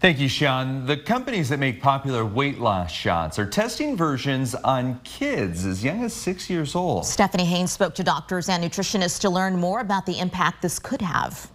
Thank 0.00 0.18
you, 0.18 0.28
Sean. 0.30 0.86
The 0.86 0.96
companies 0.96 1.50
that 1.50 1.58
make 1.58 1.82
popular 1.82 2.24
weight 2.24 2.58
loss 2.58 2.90
shots 2.90 3.38
are 3.38 3.44
testing 3.44 3.98
versions 3.98 4.54
on 4.54 4.98
kids 5.04 5.66
as 5.66 5.84
young 5.84 6.02
as 6.02 6.14
six 6.14 6.48
years 6.48 6.74
old. 6.74 7.04
Stephanie 7.04 7.44
Haynes 7.44 7.70
spoke 7.70 7.94
to 7.96 8.02
doctors 8.02 8.48
and 8.48 8.64
nutritionists 8.64 9.20
to 9.20 9.28
learn 9.28 9.56
more 9.56 9.80
about 9.80 10.06
the 10.06 10.18
impact 10.18 10.62
this 10.62 10.78
could 10.78 11.02
have. 11.02 11.50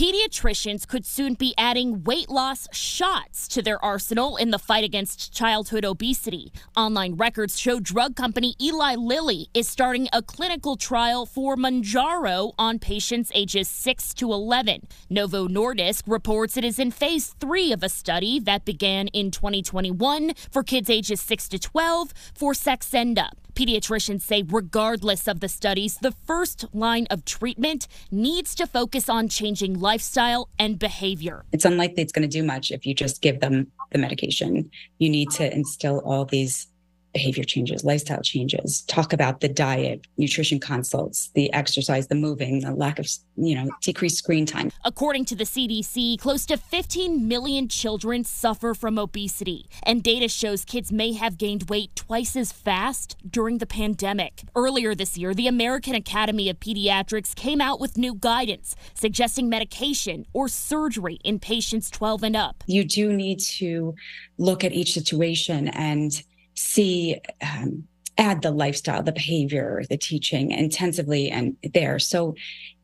Pediatricians 0.00 0.88
could 0.88 1.04
soon 1.04 1.34
be 1.34 1.52
adding 1.58 2.02
weight 2.04 2.30
loss 2.30 2.66
shots 2.72 3.46
to 3.46 3.60
their 3.60 3.84
arsenal 3.84 4.38
in 4.38 4.50
the 4.50 4.58
fight 4.58 4.82
against 4.82 5.30
childhood 5.30 5.84
obesity. 5.84 6.54
Online 6.74 7.16
records 7.16 7.58
show 7.60 7.78
drug 7.80 8.16
company 8.16 8.54
Eli 8.58 8.94
Lilly 8.94 9.50
is 9.52 9.68
starting 9.68 10.08
a 10.10 10.22
clinical 10.22 10.74
trial 10.76 11.26
for 11.26 11.54
Mounjaro 11.54 12.54
on 12.56 12.78
patients 12.78 13.30
ages 13.34 13.68
6 13.68 14.14
to 14.14 14.32
11. 14.32 14.88
Novo 15.10 15.46
Nordisk 15.46 16.04
reports 16.06 16.56
it 16.56 16.64
is 16.64 16.78
in 16.78 16.90
phase 16.90 17.34
3 17.38 17.70
of 17.70 17.82
a 17.82 17.90
study 17.90 18.40
that 18.40 18.64
began 18.64 19.08
in 19.08 19.30
2021 19.30 20.32
for 20.50 20.62
kids 20.62 20.88
ages 20.88 21.20
6 21.20 21.46
to 21.50 21.58
12 21.58 22.14
for 22.32 22.54
Saxenda. 22.54 23.28
Pediatricians 23.50 24.22
say, 24.22 24.42
regardless 24.46 25.28
of 25.28 25.40
the 25.40 25.48
studies, 25.48 25.96
the 26.00 26.12
first 26.12 26.64
line 26.72 27.06
of 27.10 27.24
treatment 27.24 27.88
needs 28.10 28.54
to 28.54 28.66
focus 28.66 29.08
on 29.08 29.28
changing 29.28 29.78
lifestyle 29.78 30.48
and 30.58 30.78
behavior. 30.78 31.44
It's 31.52 31.64
unlikely 31.64 32.02
it's 32.02 32.12
going 32.12 32.28
to 32.28 32.38
do 32.38 32.42
much 32.42 32.70
if 32.70 32.86
you 32.86 32.94
just 32.94 33.22
give 33.22 33.40
them 33.40 33.66
the 33.92 33.98
medication. 33.98 34.70
You 34.98 35.10
need 35.10 35.30
to 35.32 35.52
instill 35.52 36.00
all 36.04 36.24
these 36.24 36.68
behavior 37.12 37.44
changes, 37.44 37.84
lifestyle 37.84 38.22
changes, 38.22 38.82
talk 38.82 39.12
about 39.12 39.40
the 39.40 39.48
diet, 39.48 40.06
nutrition 40.16 40.60
consults, 40.60 41.30
the 41.34 41.52
exercise, 41.52 42.08
the 42.08 42.14
moving, 42.14 42.60
the 42.60 42.74
lack 42.74 42.98
of, 42.98 43.06
you 43.36 43.54
know, 43.54 43.68
decreased 43.80 44.18
screen 44.18 44.46
time. 44.46 44.70
According 44.84 45.24
to 45.26 45.34
the 45.34 45.44
CDC, 45.44 46.18
close 46.18 46.46
to 46.46 46.56
15 46.56 47.26
million 47.26 47.68
children 47.68 48.24
suffer 48.24 48.74
from 48.74 48.98
obesity, 48.98 49.68
and 49.82 50.02
data 50.02 50.28
shows 50.28 50.64
kids 50.64 50.92
may 50.92 51.12
have 51.12 51.38
gained 51.38 51.68
weight 51.68 51.94
twice 51.96 52.36
as 52.36 52.52
fast 52.52 53.16
during 53.28 53.58
the 53.58 53.66
pandemic. 53.66 54.44
Earlier 54.54 54.94
this 54.94 55.16
year, 55.16 55.34
the 55.34 55.46
American 55.46 55.94
Academy 55.94 56.48
of 56.48 56.60
Pediatrics 56.60 57.34
came 57.34 57.60
out 57.60 57.80
with 57.80 57.98
new 57.98 58.14
guidance 58.14 58.74
suggesting 58.94 59.48
medication 59.48 60.26
or 60.32 60.48
surgery 60.48 61.18
in 61.24 61.38
patients 61.38 61.90
12 61.90 62.22
and 62.22 62.36
up. 62.36 62.64
You 62.66 62.84
do 62.84 63.12
need 63.12 63.40
to 63.40 63.94
look 64.38 64.64
at 64.64 64.72
each 64.72 64.92
situation 64.92 65.68
and 65.68 66.22
see 66.60 67.20
um, 67.42 67.84
add 68.18 68.42
the 68.42 68.50
lifestyle, 68.50 69.02
the 69.02 69.12
behavior, 69.12 69.82
the 69.88 69.96
teaching 69.96 70.52
intensively 70.52 71.30
and 71.30 71.56
there. 71.72 71.98
So 71.98 72.34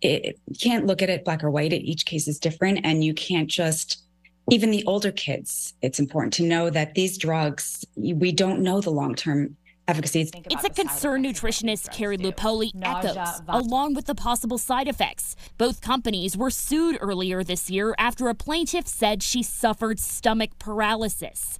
it, 0.01 0.39
you 0.47 0.57
can't 0.61 0.87
look 0.87 1.03
at 1.03 1.11
it 1.11 1.25
black 1.25 1.45
or 1.45 1.51
white. 1.51 1.73
Each 1.73 2.07
case 2.07 2.27
is 2.27 2.39
different, 2.39 2.81
and 2.85 3.05
you 3.05 3.15
can't 3.15 3.49
just 3.49 4.03
even 4.51 4.71
the 4.71 4.85
older 4.85 5.13
kids. 5.13 5.75
It's 5.83 5.99
important 5.99 6.33
to 6.35 6.43
know 6.43 6.71
that 6.71 6.95
these 6.95 7.19
drugs 7.19 7.85
we 7.97 8.33
don't 8.33 8.61
know 8.61 8.81
the 8.81 8.91
long 8.91 9.15
term 9.15 9.57
efficacy. 9.89 10.31
It's 10.51 10.65
a 10.65 10.71
concern 10.71 11.23
nutritionist 11.23 11.93
Carrie 11.93 12.19
Lupoli 12.19 12.71
echoes, 12.83 13.43
along 13.49 13.95
with 13.95 14.07
the 14.07 14.15
possible 14.15 14.59
side 14.59 14.89
effects. 14.89 15.37
Both 15.59 15.81
companies 15.81 16.37
were 16.37 16.51
sued 16.51 16.99
earlier 17.01 17.45
this 17.45 17.71
year 17.71 17.95
after 17.99 18.29
a 18.29 18.35
plaintiff 18.35 18.89
said 18.89 19.23
she 19.23 19.43
suffered 19.43 20.01
stomach 20.01 20.59
paralysis 20.59 21.59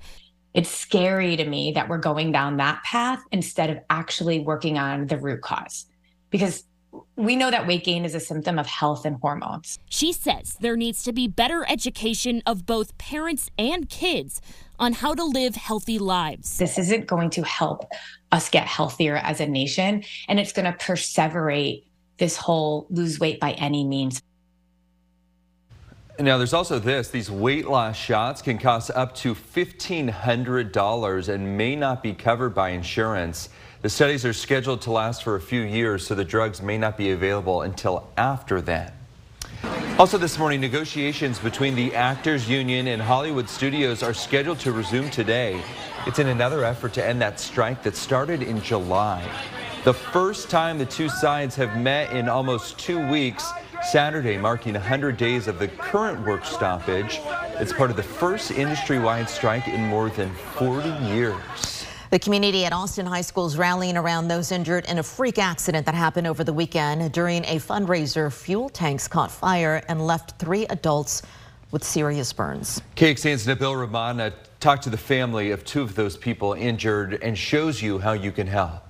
it's 0.57 0.71
scary 0.71 1.37
to 1.37 1.45
me 1.45 1.71
that 1.73 1.89
we're 1.89 1.99
going 1.99 2.33
down 2.33 2.57
that 2.57 2.83
path 2.83 3.23
instead 3.31 3.69
of 3.69 3.79
actually 3.91 4.41
working 4.41 4.79
on 4.79 5.07
the 5.07 5.19
root 5.19 5.43
cause 5.43 5.85
because 6.31 6.65
we 7.17 7.37
know 7.37 7.51
that 7.51 7.67
weight 7.67 7.85
gain 7.85 8.07
is 8.07 8.15
a 8.15 8.21
symptom 8.21 8.59
of 8.59 8.67
health 8.67 9.05
and 9.05 9.17
hormones. 9.21 9.79
She 9.91 10.15
says 10.15 10.57
there 10.61 10.77
needs 10.77 11.03
to 11.03 11.13
be 11.13 11.29
better 11.29 11.67
education 11.69 12.43
of 12.47 12.65
both 12.65 12.97
parents 12.97 13.51
and 13.59 13.91
kids 13.91 14.41
on 14.79 14.95
how 14.95 15.15
to 15.15 15.25
live 15.25 15.57
healthy 15.57 15.99
lives. 15.99 16.57
This 16.57 16.79
isn't 16.79 17.07
going 17.07 17.29
to 17.31 17.43
help 17.43 17.85
us 18.33 18.49
get 18.49 18.67
healthier 18.67 19.17
as 19.17 19.41
a 19.41 19.47
nation, 19.47 20.05
and 20.27 20.41
it's 20.41 20.53
going 20.53 20.71
to 20.71 20.79
perseverate 20.79 21.85
this 22.17 22.39
whole 22.39 22.87
lose 22.89 23.21
weight 23.21 23.41
by 23.41 23.53
any 23.53 23.85
means. 23.85 24.23
Now, 26.19 26.39
there's 26.39 26.55
also 26.55 26.79
this. 26.79 27.09
These 27.09 27.31
weight 27.31 27.69
loss 27.69 27.95
shots 27.95 28.41
can 28.41 28.57
cost 28.57 28.91
up 28.95 29.15
to 29.17 29.35
$1,500 29.35 31.29
and 31.29 31.59
may 31.59 31.77
not 31.77 32.03
be 32.03 32.15
covered 32.15 32.55
by 32.55 32.71
insurance. 32.71 33.51
The 33.83 33.91
studies 33.91 34.25
are 34.25 34.33
scheduled 34.33 34.81
to 34.83 34.93
last 34.93 35.23
for 35.23 35.37
a 35.37 35.41
few 35.41 35.61
years, 35.61 36.07
so 36.07 36.15
the 36.15 36.25
drugs 36.25 36.63
may 36.63 36.79
not 36.79 36.97
be 36.97 37.11
available 37.11 37.63
until 37.63 38.09
after 38.17 38.63
then. 38.63 38.93
Also 39.99 40.17
this 40.17 40.39
morning, 40.39 40.59
negotiations 40.59 41.39
between 41.39 41.75
the 41.75 41.95
Actors 41.95 42.49
Union 42.49 42.87
and 42.87 43.03
Hollywood 43.03 43.47
Studios 43.49 44.03
are 44.03 44.15
scheduled 44.15 44.59
to 44.61 44.73
resume 44.73 45.11
today. 45.11 45.61
It's 46.07 46.19
in 46.19 46.29
another 46.29 46.65
effort 46.65 46.95
to 46.95 47.07
end 47.07 47.21
that 47.21 47.39
strike 47.39 47.83
that 47.83 47.95
started 47.95 48.43
in 48.43 48.63
July. 48.63 49.23
The 49.85 49.93
first 49.95 50.49
time 50.49 50.79
the 50.79 50.87
two 50.87 51.11
sides 51.11 51.57
have 51.57 51.79
met 51.79 52.11
in 52.13 52.29
almost 52.29 52.79
two 52.79 53.07
weeks. 53.09 53.51
Saturday 53.83 54.37
marking 54.37 54.75
100 54.75 55.17
days 55.17 55.49
of 55.49 55.59
the 55.59 55.69
current 55.69 56.27
work 56.27 56.45
stoppage. 56.45 57.21
It's 57.61 57.73
part 57.73 57.91
of 57.91 57.97
the 57.97 58.03
first 58.03 58.51
industry-wide 58.51 59.29
strike 59.29 59.69
in 59.69 59.81
more 59.87 60.11
than 60.11 60.33
40 60.35 60.89
years. 61.07 61.87
The 62.11 62.19
community 62.19 62.65
at 62.65 62.73
Austin 62.73 63.05
High 63.05 63.21
School 63.21 63.47
is 63.47 63.59
rallying 63.59 63.97
around 63.97 64.29
those 64.29 64.53
injured 64.53 64.85
in 64.87 64.99
a 64.99 65.03
freak 65.03 65.39
accident 65.39 65.87
that 65.87 65.95
happened 65.95 66.27
over 66.27 66.45
the 66.45 66.53
weekend. 66.53 67.13
During 67.13 67.45
a 67.45 67.57
fundraiser, 67.57 68.33
fuel 68.33 68.69
tanks 68.69 69.09
caught 69.09 69.31
fire 69.31 69.83
and 69.89 70.07
left 70.07 70.39
three 70.39 70.67
adults 70.67 71.23
with 71.73 71.83
serious 71.83 72.33
burns. 72.33 72.81
KXAN's 72.95 73.47
Nabil 73.47 73.81
Rahman 73.81 74.21
uh, 74.21 74.31
talked 74.61 74.85
to 74.85 74.91
the 74.91 74.97
family 74.97 75.51
of 75.51 75.65
two 75.65 75.83
of 75.83 75.95
those 75.95 76.17
people 76.17 76.53
injured 76.55 77.19
and 77.23 77.37
shows 77.37 77.83
you 77.83 77.99
how 77.99 78.13
you 78.13 78.31
can 78.31 78.47
help. 78.47 78.86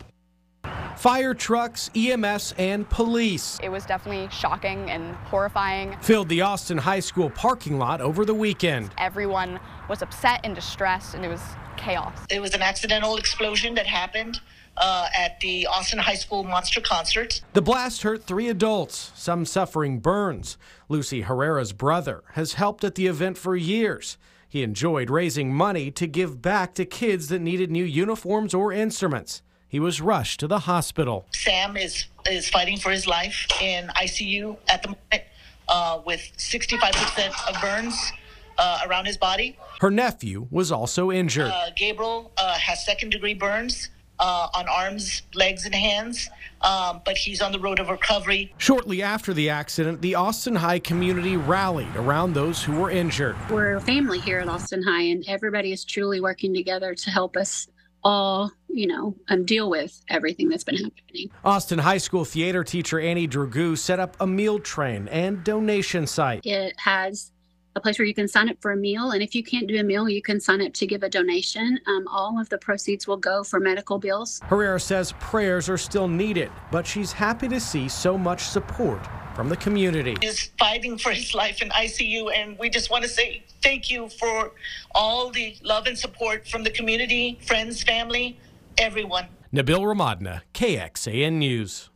Fire 1.07 1.35
trucks, 1.35 1.89
EMS, 1.95 2.53
and 2.59 2.91
police. 2.91 3.61
It 3.63 3.69
was 3.69 3.87
definitely 3.87 4.29
shocking 4.33 4.91
and 4.91 5.15
horrifying. 5.15 5.97
Filled 6.01 6.29
the 6.29 6.41
Austin 6.41 6.79
High 6.79 6.99
School 6.99 7.31
parking 7.31 7.79
lot 7.79 8.01
over 8.01 8.25
the 8.25 8.35
weekend. 8.35 8.91
Everyone 8.99 9.61
was 9.89 10.03
upset 10.03 10.41
and 10.43 10.53
distressed, 10.53 11.15
and 11.15 11.25
it 11.25 11.29
was 11.29 11.41
chaos. 11.77 12.19
It 12.29 12.41
was 12.41 12.55
an 12.55 12.63
accidental 12.63 13.19
explosion 13.19 13.77
that 13.77 13.87
happened 13.87 14.41
uh, 14.79 15.07
at 15.17 15.39
the 15.39 15.69
Austin 15.69 16.01
High 16.01 16.17
School 16.17 16.43
Monster 16.43 16.81
Concert. 16.81 17.41
The 17.53 17.63
blast 17.63 18.03
hurt 18.03 18.25
three 18.25 18.49
adults, 18.49 19.13
some 19.15 19.45
suffering 19.45 20.01
burns. 20.01 20.59
Lucy 20.89 21.21
Herrera's 21.21 21.73
brother 21.73 22.25
has 22.33 22.55
helped 22.55 22.83
at 22.83 22.97
the 22.97 23.07
event 23.07 23.39
for 23.39 23.55
years. 23.55 24.19
He 24.49 24.65
enjoyed 24.65 25.09
raising 25.09 25.55
money 25.55 25.93
to 25.93 26.09
give 26.09 26.43
back 26.43 26.75
to 26.75 26.85
kids 26.85 27.29
that 27.29 27.41
needed 27.41 27.71
new 27.71 27.85
uniforms 27.85 28.55
or 28.55 28.73
instruments. 28.73 29.43
He 29.69 29.81
was 29.81 30.01
rushed 30.01 30.41
to 30.41 30.47
the 30.47 30.61
hospital. 30.61 31.27
Sam 31.33 31.77
is 31.77 32.07
is 32.29 32.49
fighting 32.49 32.77
for 32.79 32.91
his 32.91 33.07
life 33.07 33.47
in 33.61 33.89
ICU 33.89 34.57
at 34.69 34.83
the 34.83 34.89
moment 34.89 35.23
uh, 35.69 36.01
with 36.05 36.21
65% 36.39 37.49
of 37.49 37.61
burns 37.61 38.13
uh, 38.59 38.81
around 38.87 39.07
his 39.07 39.17
body. 39.17 39.57
Her 39.81 39.91
nephew 39.91 40.49
was 40.51 40.73
also 40.73 41.13
injured. 41.13 41.51
Uh, 41.53 41.71
Gabriel 41.77 42.33
uh, 42.39 42.55
has 42.59 42.85
second 42.85 43.11
degree 43.11 43.35
burns 43.35 43.91
uh, 44.19 44.49
on 44.55 44.67
arms, 44.69 45.23
legs, 45.35 45.67
and 45.67 45.75
hands, 45.75 46.31
um, 46.63 47.03
but 47.05 47.17
he's 47.17 47.43
on 47.43 47.53
the 47.53 47.59
road 47.61 47.79
of 47.79 47.91
recovery. 47.91 48.55
Shortly 48.59 49.03
after 49.03 49.35
the 49.35 49.51
accident, 49.51 50.01
the 50.01 50.15
Austin 50.15 50.57
High 50.57 50.79
community 50.79 51.37
rallied 51.37 51.95
around 51.97 52.33
those 52.33 52.63
who 52.63 52.81
were 52.81 52.91
injured. 52.91 53.37
We're 53.51 53.77
a 53.77 53.81
family 53.81 54.19
here 54.19 54.39
at 54.39 54.49
Austin 54.49 54.83
High, 54.83 55.03
and 55.03 55.25
everybody 55.29 55.73
is 55.73 55.85
truly 55.85 56.21
working 56.21 56.55
together 56.55 56.95
to 56.95 57.11
help 57.11 57.37
us 57.37 57.69
all, 58.03 58.53
you 58.77 58.87
know, 58.87 59.15
um, 59.29 59.45
deal 59.45 59.71
with 59.71 60.03
everything 60.09 60.49
that's 60.51 60.65
been 60.65 60.77
happening. 60.77 61.31
Austin 61.45 61.79
High 61.79 61.99
School 61.99 62.25
theater 62.25 62.63
teacher 62.63 63.01
Annie 63.01 63.27
Dragoo 63.27 63.77
set 63.77 63.99
up 63.99 64.17
a 64.21 64.27
meal 64.27 64.59
train 64.59 65.09
and 65.09 65.43
donation 65.43 66.07
site. 66.07 66.45
It 66.45 66.75
has 66.79 67.33
a 67.75 67.81
place 67.81 67.99
where 67.99 68.07
you 68.07 68.15
can 68.15 68.29
sign 68.29 68.49
up 68.51 68.57
for 68.61 68.73
a 68.73 68.77
meal. 68.77 69.11
And 69.13 69.23
if 69.23 69.35
you 69.35 69.43
can't 69.43 69.67
do 69.67 69.79
a 69.79 69.83
meal, 69.83 70.09
you 70.09 70.23
can 70.23 70.41
sign 70.41 70.61
up 70.63 70.73
to 70.75 70.87
give 70.87 71.03
a 71.03 71.09
donation. 71.09 71.79
Um, 71.87 72.07
all 72.09 72.39
of 72.39 72.49
the 72.51 72.59
proceeds 72.59 73.07
will 73.07 73.17
go 73.17 73.45
for 73.45 73.61
medical 73.61 73.99
bills. 73.99 74.41
Herrera 74.45 74.81
says 74.81 75.13
prayers 75.21 75.69
are 75.69 75.79
still 75.79 76.09
needed, 76.09 76.51
but 76.71 76.87
she's 76.87 77.13
happy 77.13 77.49
to 77.49 77.61
see 77.61 77.89
so 77.89 78.17
much 78.17 78.43
support 78.43 79.01
from 79.35 79.51
the 79.51 79.57
community. 79.57 80.17
He's 80.23 80.51
fighting 80.59 80.97
for 80.97 81.13
his 81.13 81.35
life 81.35 81.61
in 81.61 81.69
ICU, 81.69 82.35
and 82.35 82.59
we 82.59 82.71
just 82.71 82.91
want 82.91 83.05
to 83.05 83.09
say 83.09 83.43
thank 83.63 83.91
you 83.91 84.09
for 84.09 84.53
all 84.95 85.31
the 85.31 85.55
love 85.63 85.87
and 85.87 85.99
support 85.99 86.49
from 86.49 86.63
the 86.63 86.71
community, 86.71 87.39
friends, 87.47 87.83
family, 87.83 88.39
everyone. 88.79 89.27
Nabil 89.53 89.81
Remadna, 89.81 90.43
KXAN 90.55 91.35
News. 91.35 91.91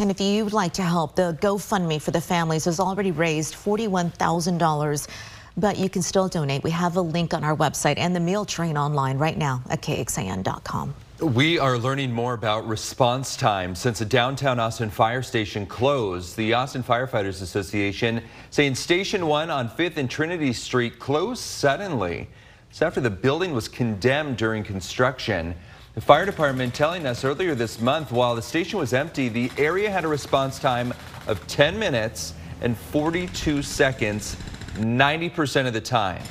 And 0.00 0.10
if 0.10 0.20
you'd 0.20 0.52
like 0.52 0.74
to 0.74 0.82
help, 0.82 1.16
the 1.16 1.38
GoFundMe 1.40 2.00
for 2.00 2.10
the 2.10 2.20
families 2.20 2.66
has 2.66 2.78
already 2.78 3.12
raised 3.12 3.54
$41,000, 3.54 5.08
but 5.56 5.78
you 5.78 5.88
can 5.88 6.02
still 6.02 6.28
donate. 6.28 6.62
We 6.62 6.70
have 6.70 6.96
a 6.96 7.00
link 7.00 7.32
on 7.32 7.42
our 7.44 7.56
website 7.56 7.96
and 7.96 8.14
the 8.14 8.20
meal 8.20 8.44
train 8.44 8.76
online 8.76 9.16
right 9.16 9.38
now 9.38 9.62
at 9.70 9.80
kxan.com. 9.80 10.94
We 11.20 11.58
are 11.58 11.78
learning 11.78 12.12
more 12.12 12.34
about 12.34 12.68
response 12.68 13.38
time 13.38 13.74
since 13.74 14.02
a 14.02 14.04
downtown 14.04 14.60
Austin 14.60 14.90
fire 14.90 15.22
station 15.22 15.64
closed. 15.64 16.36
The 16.36 16.52
Austin 16.52 16.82
Firefighters 16.82 17.40
Association 17.40 18.22
saying 18.50 18.74
Station 18.74 19.26
1 19.26 19.48
on 19.48 19.70
5th 19.70 19.96
and 19.96 20.10
Trinity 20.10 20.52
Street 20.52 20.98
closed 20.98 21.40
suddenly. 21.40 22.28
It's 22.68 22.82
after 22.82 23.00
the 23.00 23.08
building 23.08 23.54
was 23.54 23.66
condemned 23.66 24.36
during 24.36 24.62
construction. 24.62 25.54
The 25.96 26.02
fire 26.02 26.26
department 26.26 26.74
telling 26.74 27.06
us 27.06 27.24
earlier 27.24 27.54
this 27.54 27.80
month 27.80 28.12
while 28.12 28.34
the 28.34 28.42
station 28.42 28.78
was 28.78 28.92
empty, 28.92 29.30
the 29.30 29.50
area 29.56 29.90
had 29.90 30.04
a 30.04 30.08
response 30.08 30.58
time 30.58 30.92
of 31.26 31.44
10 31.46 31.78
minutes 31.78 32.34
and 32.60 32.76
42 32.76 33.62
seconds 33.62 34.36
90% 34.74 35.66
of 35.66 35.72
the 35.72 35.80
time. 35.80 36.22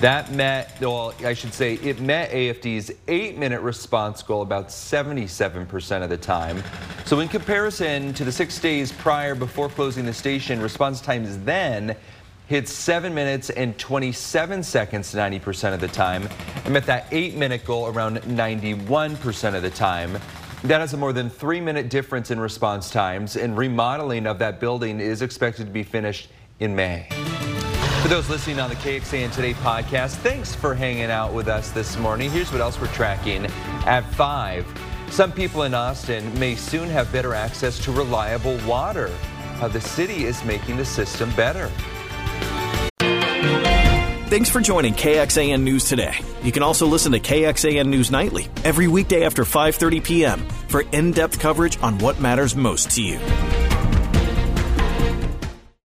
That 0.00 0.32
met, 0.32 0.80
well, 0.80 1.12
I 1.26 1.34
should 1.34 1.52
say, 1.52 1.74
it 1.74 2.00
met 2.00 2.30
AFD's 2.30 2.90
eight 3.06 3.36
minute 3.36 3.60
response 3.60 4.22
goal 4.22 4.40
about 4.40 4.68
77% 4.68 6.02
of 6.02 6.08
the 6.08 6.16
time. 6.16 6.62
So, 7.04 7.20
in 7.20 7.28
comparison 7.28 8.14
to 8.14 8.24
the 8.24 8.32
six 8.32 8.58
days 8.58 8.92
prior 8.92 9.34
before 9.34 9.68
closing 9.68 10.06
the 10.06 10.14
station, 10.14 10.58
response 10.58 11.02
times 11.02 11.36
then 11.44 11.96
hit 12.46 12.66
7 12.66 13.12
minutes 13.12 13.50
and 13.50 13.78
27 13.78 14.62
seconds 14.62 15.14
90% 15.14 15.74
of 15.74 15.80
the 15.80 15.88
time 15.88 16.30
and 16.64 16.72
met 16.72 16.86
that 16.86 17.06
8 17.10 17.36
minute 17.36 17.64
goal 17.64 17.88
around 17.88 18.18
91% 18.18 19.54
of 19.54 19.62
the 19.62 19.70
time. 19.70 20.18
That 20.64 20.80
is 20.80 20.92
a 20.94 20.96
more 20.96 21.12
than 21.12 21.28
3 21.28 21.60
minute 21.60 21.88
difference 21.90 22.30
in 22.30 22.38
response 22.38 22.90
times 22.90 23.36
and 23.36 23.56
remodeling 23.56 24.26
of 24.26 24.38
that 24.38 24.60
building 24.60 25.00
is 25.00 25.22
expected 25.22 25.66
to 25.66 25.72
be 25.72 25.82
finished 25.82 26.28
in 26.60 26.74
May. 26.74 27.08
For 28.02 28.08
those 28.08 28.28
listening 28.28 28.58
on 28.58 28.68
the 28.68 28.76
KXAN 28.76 29.32
Today 29.32 29.54
podcast, 29.54 30.16
thanks 30.16 30.54
for 30.54 30.74
hanging 30.74 31.04
out 31.04 31.32
with 31.32 31.46
us 31.46 31.70
this 31.70 31.96
morning. 31.96 32.30
Here's 32.30 32.50
what 32.50 32.60
else 32.60 32.80
we're 32.80 32.88
tracking 32.88 33.46
at 33.86 34.00
5. 34.14 34.66
Some 35.10 35.30
people 35.30 35.64
in 35.64 35.74
Austin 35.74 36.36
may 36.38 36.56
soon 36.56 36.88
have 36.88 37.12
better 37.12 37.34
access 37.34 37.78
to 37.84 37.92
reliable 37.92 38.58
water. 38.66 39.08
How 39.58 39.68
the 39.68 39.80
city 39.80 40.24
is 40.24 40.42
making 40.44 40.78
the 40.78 40.84
system 40.84 41.30
better. 41.36 41.70
Thanks 44.32 44.48
for 44.48 44.62
joining 44.62 44.94
KXAN 44.94 45.62
News 45.62 45.86
today. 45.86 46.14
You 46.42 46.52
can 46.52 46.62
also 46.62 46.86
listen 46.86 47.12
to 47.12 47.20
KXAN 47.20 47.84
News 47.88 48.10
Nightly 48.10 48.48
every 48.64 48.88
weekday 48.88 49.26
after 49.26 49.44
5:30 49.44 50.02
p.m. 50.02 50.48
for 50.68 50.80
in-depth 50.90 51.38
coverage 51.38 51.78
on 51.82 51.98
what 51.98 52.18
matters 52.18 52.56
most 52.56 52.92
to 52.92 53.02
you. 53.02 53.18